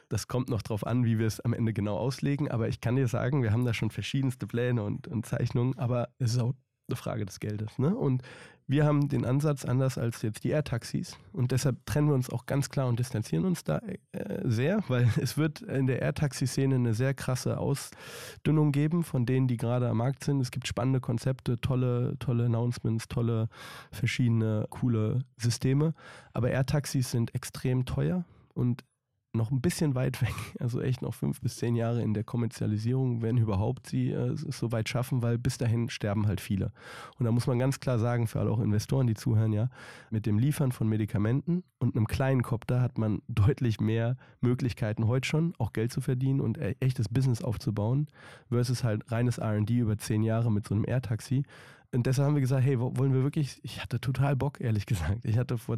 [0.09, 2.51] Das kommt noch drauf an, wie wir es am Ende genau auslegen.
[2.51, 6.09] Aber ich kann dir sagen, wir haben da schon verschiedenste Pläne und, und Zeichnungen, aber
[6.19, 6.55] es ist auch
[6.89, 7.79] eine Frage des Geldes.
[7.79, 7.95] Ne?
[7.95, 8.23] Und
[8.71, 12.47] wir haben den Ansatz anders als jetzt die Air-Taxis und deshalb trennen wir uns auch
[12.47, 13.79] ganz klar und distanzieren uns da
[14.13, 19.49] äh, sehr, weil es wird in der Air-Taxi-Szene eine sehr krasse Ausdünnung geben von denen,
[19.49, 20.41] die gerade am Markt sind.
[20.41, 23.49] Es gibt spannende Konzepte, tolle, tolle Announcements, tolle
[23.91, 25.93] verschiedene coole Systeme,
[26.33, 28.85] aber Air-Taxis sind extrem teuer und
[29.33, 33.23] noch ein bisschen weit weg, also echt noch fünf bis zehn Jahre in der Kommerzialisierung,
[33.23, 36.73] wenn überhaupt sie äh, es so weit schaffen, weil bis dahin sterben halt viele.
[37.19, 39.69] Und da muss man ganz klar sagen, für alle auch Investoren, die zuhören, ja,
[40.11, 45.29] mit dem Liefern von Medikamenten und einem kleinen Kopter hat man deutlich mehr Möglichkeiten heute
[45.29, 48.09] schon, auch Geld zu verdienen und e-, echtes Business aufzubauen,
[48.49, 51.45] versus halt reines RD über zehn Jahre mit so einem Air-Taxi.
[51.93, 55.25] Und deshalb haben wir gesagt, hey, wollen wir wirklich, ich hatte total Bock, ehrlich gesagt.
[55.25, 55.77] Ich hatte vor,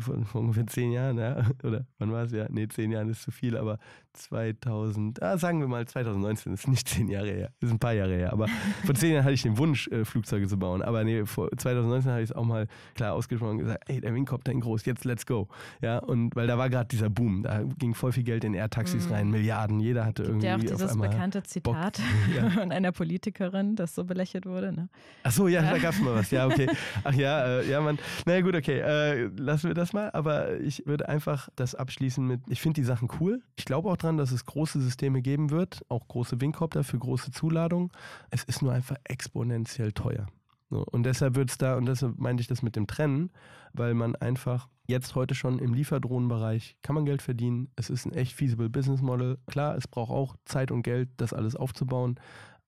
[0.00, 2.46] vor, vor ungefähr zehn Jahren, ja, oder wann war es ja?
[2.50, 3.78] Nee, zehn Jahren ist zu viel, aber
[4.12, 8.14] 2000, ah, sagen wir mal 2019, ist nicht zehn Jahre her, ist ein paar Jahre
[8.14, 8.46] her, aber
[8.84, 10.82] vor zehn Jahren hatte ich den Wunsch, äh, Flugzeuge zu bauen.
[10.82, 14.14] Aber nee, vor 2019 habe ich es auch mal klar ausgesprochen und gesagt, ey, der
[14.14, 15.48] Wingcopter in groß, jetzt let's go.
[15.80, 19.06] Ja, und weil da war gerade dieser Boom, da ging voll viel Geld in Air-Taxis
[19.06, 19.12] mhm.
[19.12, 20.38] rein, Milliarden, jeder hatte irgendwie.
[20.48, 24.88] Ja, auch dieses bekannte Zitat Bock, von einer Politikerin, das so belächelt wurde, ne?
[25.24, 25.70] Ach so, ja, ja.
[25.70, 26.30] da gab es mal was.
[26.30, 26.68] Ja, okay.
[27.04, 27.98] Ach ja, äh, ja, man.
[28.26, 28.80] Naja, gut, okay.
[28.80, 30.10] Äh, lassen wir das mal.
[30.10, 33.40] Aber ich würde einfach das abschließen mit, ich finde die Sachen cool.
[33.56, 37.30] Ich glaube auch dran, dass es große Systeme geben wird, auch große Wingcopter für große
[37.30, 37.90] Zuladungen.
[38.30, 40.26] Es ist nur einfach exponentiell teuer.
[40.70, 43.30] So, und deshalb wird es da, und deshalb meinte ich das mit dem Trennen,
[43.72, 47.70] weil man einfach jetzt heute schon im Lieferdrohnenbereich kann man Geld verdienen.
[47.76, 49.38] Es ist ein echt feasible Business Model.
[49.46, 52.18] Klar, es braucht auch Zeit und Geld, das alles aufzubauen.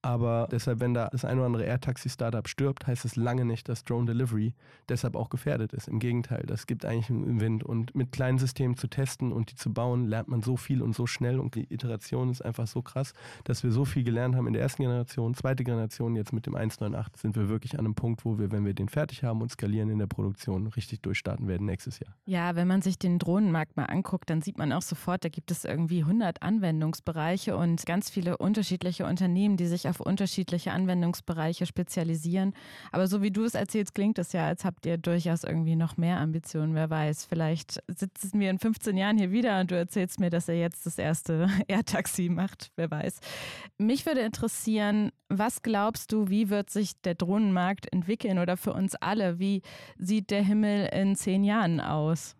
[0.03, 3.83] Aber deshalb, wenn da das ein oder andere Air-Taxi-Startup stirbt, heißt es lange nicht, dass
[3.83, 4.53] Drone Delivery
[4.89, 5.87] deshalb auch gefährdet ist.
[5.87, 7.63] Im Gegenteil, das gibt eigentlich einen Wind.
[7.63, 10.95] Und mit kleinen Systemen zu testen und die zu bauen, lernt man so viel und
[10.95, 11.39] so schnell.
[11.39, 14.63] Und die Iteration ist einfach so krass, dass wir so viel gelernt haben in der
[14.63, 15.35] ersten Generation.
[15.35, 18.65] Zweite Generation, jetzt mit dem 198, sind wir wirklich an einem Punkt, wo wir, wenn
[18.65, 22.15] wir den fertig haben und skalieren in der Produktion, richtig durchstarten werden nächstes Jahr.
[22.25, 25.51] Ja, wenn man sich den Drohnenmarkt mal anguckt, dann sieht man auch sofort, da gibt
[25.51, 32.53] es irgendwie 100 Anwendungsbereiche und ganz viele unterschiedliche Unternehmen, die sich auf unterschiedliche Anwendungsbereiche spezialisieren.
[32.91, 35.97] Aber so wie du es erzählst, klingt es ja, als habt ihr durchaus irgendwie noch
[35.97, 36.73] mehr Ambitionen.
[36.73, 40.47] Wer weiß, vielleicht sitzen wir in 15 Jahren hier wieder und du erzählst mir, dass
[40.47, 42.71] er jetzt das erste Air-Taxi macht.
[42.75, 43.19] Wer weiß.
[43.77, 48.95] Mich würde interessieren, was glaubst du, wie wird sich der Drohnenmarkt entwickeln oder für uns
[48.95, 49.37] alle?
[49.39, 49.61] Wie
[49.97, 52.35] sieht der Himmel in zehn Jahren aus?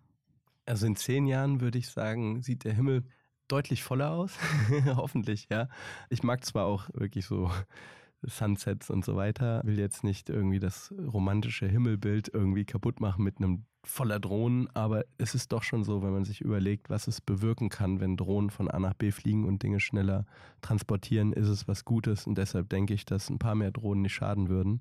[0.65, 3.03] Also in zehn Jahren würde ich sagen, sieht der Himmel
[3.51, 4.37] deutlich voller aus.
[4.95, 5.67] Hoffentlich, ja.
[6.09, 7.51] Ich mag zwar auch wirklich so
[8.23, 13.37] Sunsets und so weiter, will jetzt nicht irgendwie das romantische Himmelbild irgendwie kaputt machen mit
[13.37, 17.19] einem voller Drohnen, aber es ist doch schon so, wenn man sich überlegt, was es
[17.19, 20.25] bewirken kann, wenn Drohnen von A nach B fliegen und Dinge schneller
[20.61, 24.13] transportieren, ist es was Gutes und deshalb denke ich, dass ein paar mehr Drohnen nicht
[24.13, 24.79] schaden würden.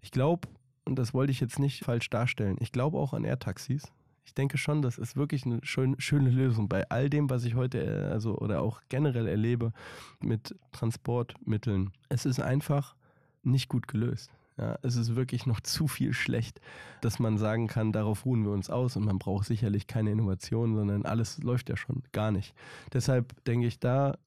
[0.00, 0.46] Ich glaube,
[0.84, 3.92] und das wollte ich jetzt nicht falsch darstellen, ich glaube auch an Air-Taxis.
[4.28, 7.54] Ich denke schon, das ist wirklich eine schön, schöne Lösung bei all dem, was ich
[7.54, 9.72] heute äh, also oder auch generell erlebe
[10.20, 11.92] mit Transportmitteln.
[12.10, 12.94] Es ist einfach
[13.42, 14.30] nicht gut gelöst.
[14.58, 16.60] Ja, es ist wirklich noch zu viel schlecht,
[17.00, 20.74] dass man sagen kann, darauf ruhen wir uns aus und man braucht sicherlich keine Innovation,
[20.74, 22.54] sondern alles läuft ja schon gar nicht.
[22.92, 24.18] Deshalb denke ich, da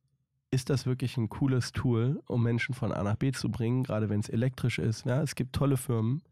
[0.49, 4.09] ist das wirklich ein cooles Tool, um Menschen von A nach B zu bringen, gerade
[4.09, 5.05] wenn es elektrisch ist.
[5.05, 6.23] Ja, es gibt tolle Firmen,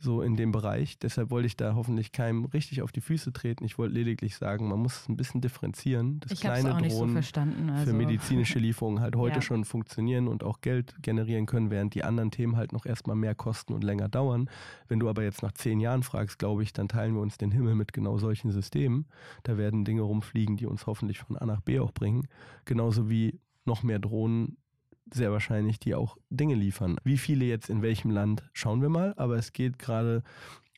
[0.00, 0.98] so in dem Bereich.
[0.98, 3.64] Deshalb wollte ich da hoffentlich keinem richtig auf die Füße treten.
[3.64, 7.22] Ich wollte lediglich sagen, man muss es ein bisschen differenzieren, dass ich kleine auch Drohnen
[7.22, 7.84] so also.
[7.84, 9.42] für medizinische Lieferungen halt heute ja.
[9.42, 13.34] schon funktionieren und auch Geld generieren können, während die anderen Themen halt noch erstmal mehr
[13.34, 14.48] kosten und länger dauern.
[14.88, 17.50] Wenn du aber jetzt nach zehn Jahren fragst, glaube ich, dann teilen wir uns den
[17.50, 19.06] Himmel mit genau solchen Systemen.
[19.42, 22.26] Da werden Dinge rumfliegen, die uns hoffentlich von A nach B auch bringen.
[22.64, 24.56] Genauso wie noch mehr Drohnen
[25.14, 26.96] sehr wahrscheinlich, die auch Dinge liefern.
[27.04, 29.14] Wie viele jetzt in welchem Land, schauen wir mal.
[29.16, 30.22] Aber es geht gerade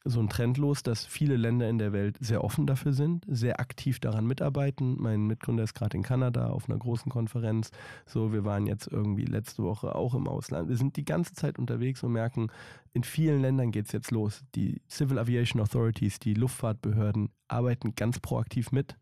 [0.05, 3.61] so ein Trend los, dass viele Länder in der Welt sehr offen dafür sind, sehr
[3.61, 4.97] aktiv daran mitarbeiten.
[5.01, 7.71] Mein Mitgründer ist gerade in Kanada auf einer großen Konferenz.
[8.07, 10.69] So, wir waren jetzt irgendwie letzte Woche auch im Ausland.
[10.69, 12.49] Wir sind die ganze Zeit unterwegs und merken,
[12.93, 14.43] in vielen Ländern geht es jetzt los.
[14.55, 18.97] Die Civil Aviation Authorities, die Luftfahrtbehörden arbeiten ganz proaktiv mit.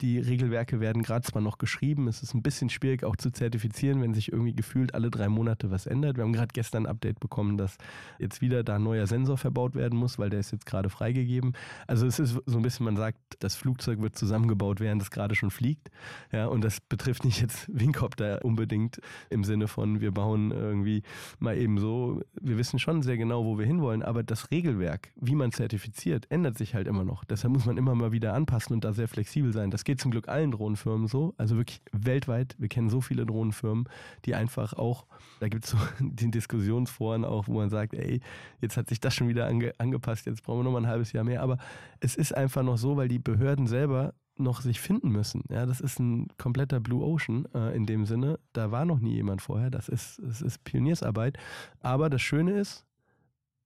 [0.00, 4.00] Die Regelwerke werden gerade zwar noch geschrieben, es ist ein bisschen schwierig auch zu zertifizieren,
[4.00, 6.16] wenn sich irgendwie gefühlt alle drei Monate was ändert.
[6.16, 7.76] Wir haben gerade gestern ein Update bekommen, dass
[8.18, 11.52] jetzt wieder da ein neuer Sensor verbaut werden muss, weil der ist jetzt gerade freigegeben.
[11.86, 15.34] Also es ist so ein bisschen, man sagt, das Flugzeug wird zusammengebaut, während es gerade
[15.34, 15.90] schon fliegt.
[16.32, 21.02] Ja, und das betrifft nicht jetzt Wingcopter unbedingt im Sinne von, wir bauen irgendwie
[21.38, 22.22] mal eben so.
[22.40, 26.56] Wir wissen schon sehr genau, wo wir hinwollen, aber das Regelwerk, wie man zertifiziert, ändert
[26.56, 27.24] sich halt immer noch.
[27.24, 29.70] Deshalb muss man immer mal wieder anpassen und da sehr flexibel sein.
[29.70, 32.54] Das geht zum Glück allen Drohnenfirmen so, also wirklich weltweit.
[32.58, 33.88] Wir kennen so viele Drohnenfirmen,
[34.24, 35.04] die einfach auch,
[35.40, 38.20] da gibt es so die Diskussionsforen auch, wo man sagt, ey,
[38.60, 41.12] jetzt hat sich das schon wieder ange, angepasst, jetzt brauchen wir noch mal ein halbes
[41.12, 41.42] Jahr mehr.
[41.42, 41.58] Aber
[41.98, 45.42] es ist einfach noch so, weil die Behörden selber noch sich finden müssen.
[45.50, 48.38] Ja, das ist ein kompletter Blue Ocean äh, in dem Sinne.
[48.52, 49.70] Da war noch nie jemand vorher.
[49.70, 51.36] Das ist, das ist Pioniersarbeit.
[51.80, 52.86] Aber das Schöne ist,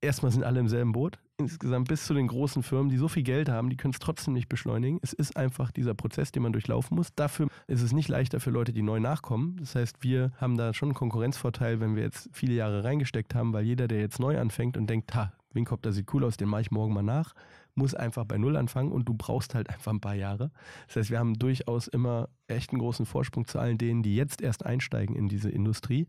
[0.04, 1.18] erstmal sind alle im selben Boot.
[1.36, 4.34] Insgesamt bis zu den großen Firmen, die so viel Geld haben, die können es trotzdem
[4.34, 5.00] nicht beschleunigen.
[5.02, 7.14] Es ist einfach dieser Prozess, den man durchlaufen muss.
[7.14, 9.56] Dafür ist es nicht leichter für Leute, die neu nachkommen.
[9.58, 13.52] Das heißt, wir haben da schon einen Konkurrenzvorteil, wenn wir jetzt viele Jahre reingesteckt haben,
[13.52, 16.62] weil jeder, der jetzt neu anfängt und denkt, ha, Wingcopter sieht cool aus, den mache
[16.62, 17.34] ich morgen mal nach,
[17.74, 20.50] muss einfach bei Null anfangen und du brauchst halt einfach ein paar Jahre.
[20.86, 24.42] Das heißt, wir haben durchaus immer echt einen großen Vorsprung zu allen denen, die jetzt
[24.42, 26.06] erst einsteigen in diese Industrie.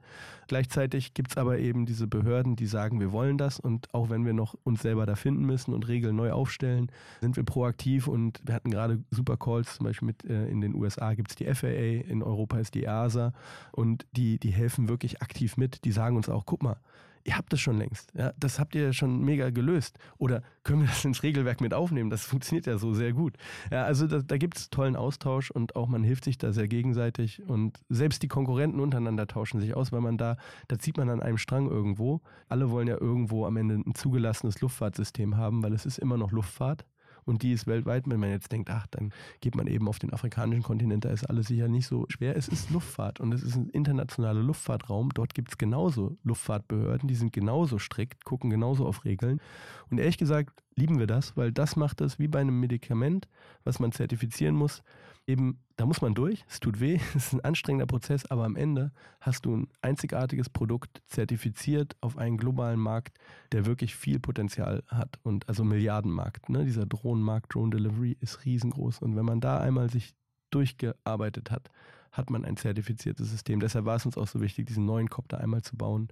[0.47, 4.25] Gleichzeitig gibt es aber eben diese Behörden, die sagen, wir wollen das und auch wenn
[4.25, 6.91] wir noch uns selber da finden müssen und Regeln neu aufstellen,
[7.21, 10.75] sind wir proaktiv und wir hatten gerade super Calls, zum Beispiel mit äh, in den
[10.75, 13.33] USA gibt es die FAA, in Europa ist die EASA
[13.71, 15.85] und die, die helfen wirklich aktiv mit.
[15.85, 16.77] Die sagen uns auch, guck mal,
[17.25, 18.13] ihr habt das schon längst.
[18.15, 19.97] Ja, das habt ihr schon mega gelöst.
[20.17, 22.09] Oder können wir das ins Regelwerk mit aufnehmen?
[22.09, 23.35] Das funktioniert ja so sehr gut.
[23.71, 26.67] Ja, also da, da gibt es tollen Austausch und auch man hilft sich da sehr
[26.67, 27.41] gegenseitig.
[27.47, 31.21] Und selbst die Konkurrenten untereinander tauschen sich aus, weil man da, da zieht man an
[31.21, 32.21] einem Strang irgendwo.
[32.47, 36.31] Alle wollen ja irgendwo am Ende ein zugelassenes Luftfahrtsystem haben, weil es ist immer noch
[36.31, 36.85] Luftfahrt
[37.25, 38.03] und die ist weltweit.
[38.07, 39.11] Wenn man jetzt denkt, ach, dann
[39.41, 42.37] geht man eben auf den afrikanischen Kontinent, da ist alles sicher nicht so schwer.
[42.37, 45.09] Es ist Luftfahrt und es ist ein internationaler Luftfahrtraum.
[45.13, 49.41] Dort gibt es genauso Luftfahrtbehörden, die sind genauso strikt, gucken genauso auf Regeln.
[49.89, 53.27] Und ehrlich gesagt lieben wir das, weil das macht es wie bei einem Medikament,
[53.63, 54.83] was man zertifizieren muss
[55.27, 58.55] eben, da muss man durch, es tut weh, es ist ein anstrengender Prozess, aber am
[58.55, 63.17] Ende hast du ein einzigartiges Produkt zertifiziert auf einen globalen Markt,
[63.51, 66.49] der wirklich viel Potenzial hat und also Milliardenmarkt.
[66.49, 66.65] Ne?
[66.65, 70.13] Dieser Drohnenmarkt, Drone Delivery ist riesengroß und wenn man da einmal sich
[70.51, 71.69] durchgearbeitet hat,
[72.11, 73.59] hat man ein zertifiziertes System.
[73.59, 76.07] Deshalb war es uns auch so wichtig, diesen neuen Copter einmal zu bauen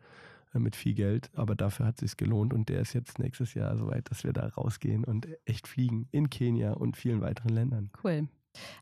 [0.53, 3.53] äh, mit viel Geld, aber dafür hat es sich gelohnt und der ist jetzt nächstes
[3.53, 7.89] Jahr soweit, dass wir da rausgehen und echt fliegen in Kenia und vielen weiteren Ländern.
[8.03, 8.27] Cool.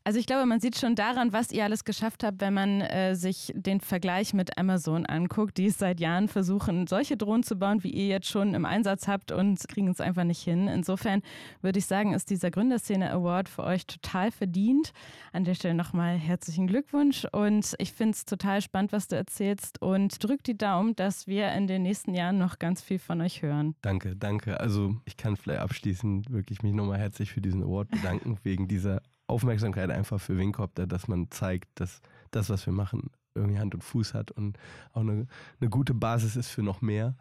[0.04, 3.14] Also ich glaube, man sieht schon daran, was ihr alles geschafft habt, wenn man äh,
[3.14, 7.82] sich den Vergleich mit Amazon anguckt, die es seit Jahren versuchen, solche Drohnen zu bauen,
[7.82, 10.68] wie ihr jetzt schon im Einsatz habt und kriegen es einfach nicht hin.
[10.68, 11.22] Insofern
[11.60, 14.92] würde ich sagen, ist dieser Gründerszene Award für euch total verdient.
[15.32, 19.80] An der Stelle nochmal herzlichen Glückwunsch und ich finde es total spannend, was du erzählst
[19.80, 23.42] und drück die Daumen, dass wir in den nächsten Jahren noch ganz viel von euch
[23.42, 23.74] hören.
[23.82, 24.60] Danke, danke.
[24.60, 29.00] Also ich kann vielleicht abschließend wirklich mich nochmal herzlich für diesen Award bedanken, wegen dieser
[29.32, 33.82] Aufmerksamkeit einfach für Wingcopter, dass man zeigt, dass das, was wir machen, irgendwie Hand und
[33.82, 34.58] Fuß hat und
[34.92, 35.26] auch eine,
[35.60, 37.16] eine gute Basis ist für noch mehr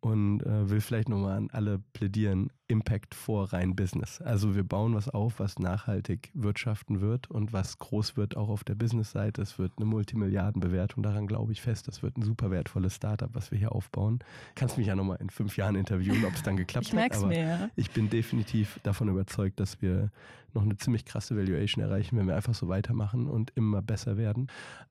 [0.00, 4.20] und äh, will vielleicht nochmal an alle plädieren, Impact vor rein Business.
[4.20, 8.64] Also wir bauen was auf, was nachhaltig wirtschaften wird und was groß wird auch auf
[8.64, 9.42] der Business-Seite.
[9.42, 11.88] Es wird eine Multimilliardenbewertung, daran glaube ich fest.
[11.88, 14.20] Das wird ein super wertvolles Startup, was wir hier aufbauen.
[14.54, 17.24] Kannst mich ja nochmal in fünf Jahren interviewen, ob es dann geklappt ich merk's hat.
[17.24, 17.70] Aber mir.
[17.76, 20.10] ich bin definitiv davon überzeugt, dass wir
[20.54, 24.46] noch eine ziemlich krasse Valuation erreichen, wenn wir einfach so weitermachen und immer besser werden.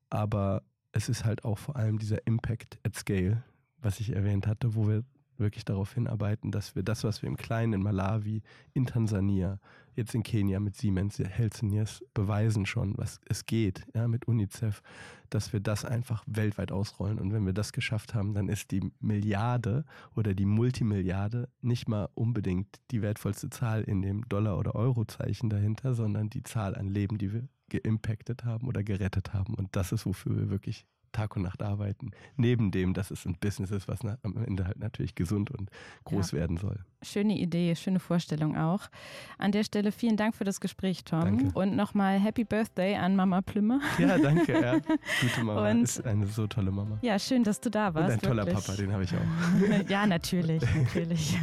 [0.10, 3.44] Aber es ist halt auch vor allem dieser Impact at Scale,
[3.82, 5.04] was ich erwähnt hatte, wo wir
[5.40, 8.42] wirklich darauf hinarbeiten, dass wir das, was wir im Kleinen in Malawi,
[8.74, 9.60] in Tansania,
[9.96, 14.82] jetzt in Kenia mit Siemens Healthineers beweisen schon, was es geht, ja, mit UNICEF,
[15.30, 17.20] dass wir das einfach weltweit ausrollen.
[17.20, 22.10] Und wenn wir das geschafft haben, dann ist die Milliarde oder die Multimilliarde nicht mal
[22.16, 27.18] unbedingt die wertvollste Zahl in dem Dollar- oder Eurozeichen dahinter, sondern die Zahl an Leben,
[27.18, 29.54] die wir geimpactet haben oder gerettet haben.
[29.54, 32.12] Und das ist, wofür wir wirklich Tag und Nacht arbeiten.
[32.38, 35.70] Neben dem, dass es ein Business ist, was am Ende halt natürlich gesund und
[36.06, 36.40] groß ja.
[36.40, 36.80] werden soll.
[37.02, 38.90] Schöne Idee, schöne Vorstellung auch.
[39.38, 41.22] An der Stelle vielen Dank für das Gespräch, Tom.
[41.22, 41.58] Danke.
[41.58, 43.80] Und nochmal Happy Birthday an Mama Plümmer.
[43.98, 44.60] Ja, danke.
[44.60, 44.74] Ja.
[45.22, 45.72] Gute Mama.
[45.72, 46.98] Und, ist eine so tolle Mama.
[47.02, 48.08] Ja, schön, dass du da warst.
[48.08, 48.66] Und ein toller wirklich.
[48.66, 49.90] Papa, den habe ich auch.
[49.90, 51.38] ja, natürlich, natürlich.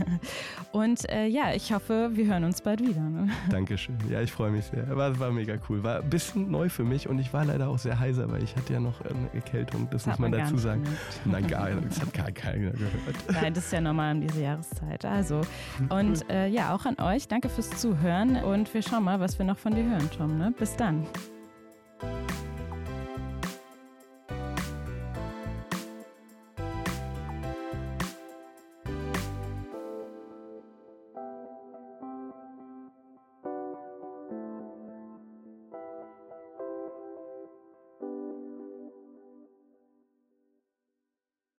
[0.73, 3.01] Und äh, ja, ich hoffe, wir hören uns bald wieder.
[3.01, 3.31] Ne?
[3.49, 3.97] Dankeschön.
[4.11, 4.95] Ja, ich freue mich sehr.
[4.95, 5.83] War, war mega cool.
[5.83, 8.55] War ein bisschen neu für mich und ich war leider auch sehr heiser, weil ich
[8.57, 9.56] hatte ja noch eine Erkältung.
[9.65, 10.85] Das, das muss man, man dazu sagen.
[11.25, 11.91] Nein, gar nicht.
[11.91, 12.93] Das hat gar keiner gehört.
[13.33, 15.05] Nein, das ist ja normal um diese Jahreszeit.
[15.05, 15.43] Also,
[15.89, 17.29] und äh, ja, auch an euch.
[17.29, 20.39] Danke fürs Zuhören und wir schauen mal, was wir noch von dir hören, Tom.
[20.39, 20.53] Ne?
[20.59, 21.07] Bis dann.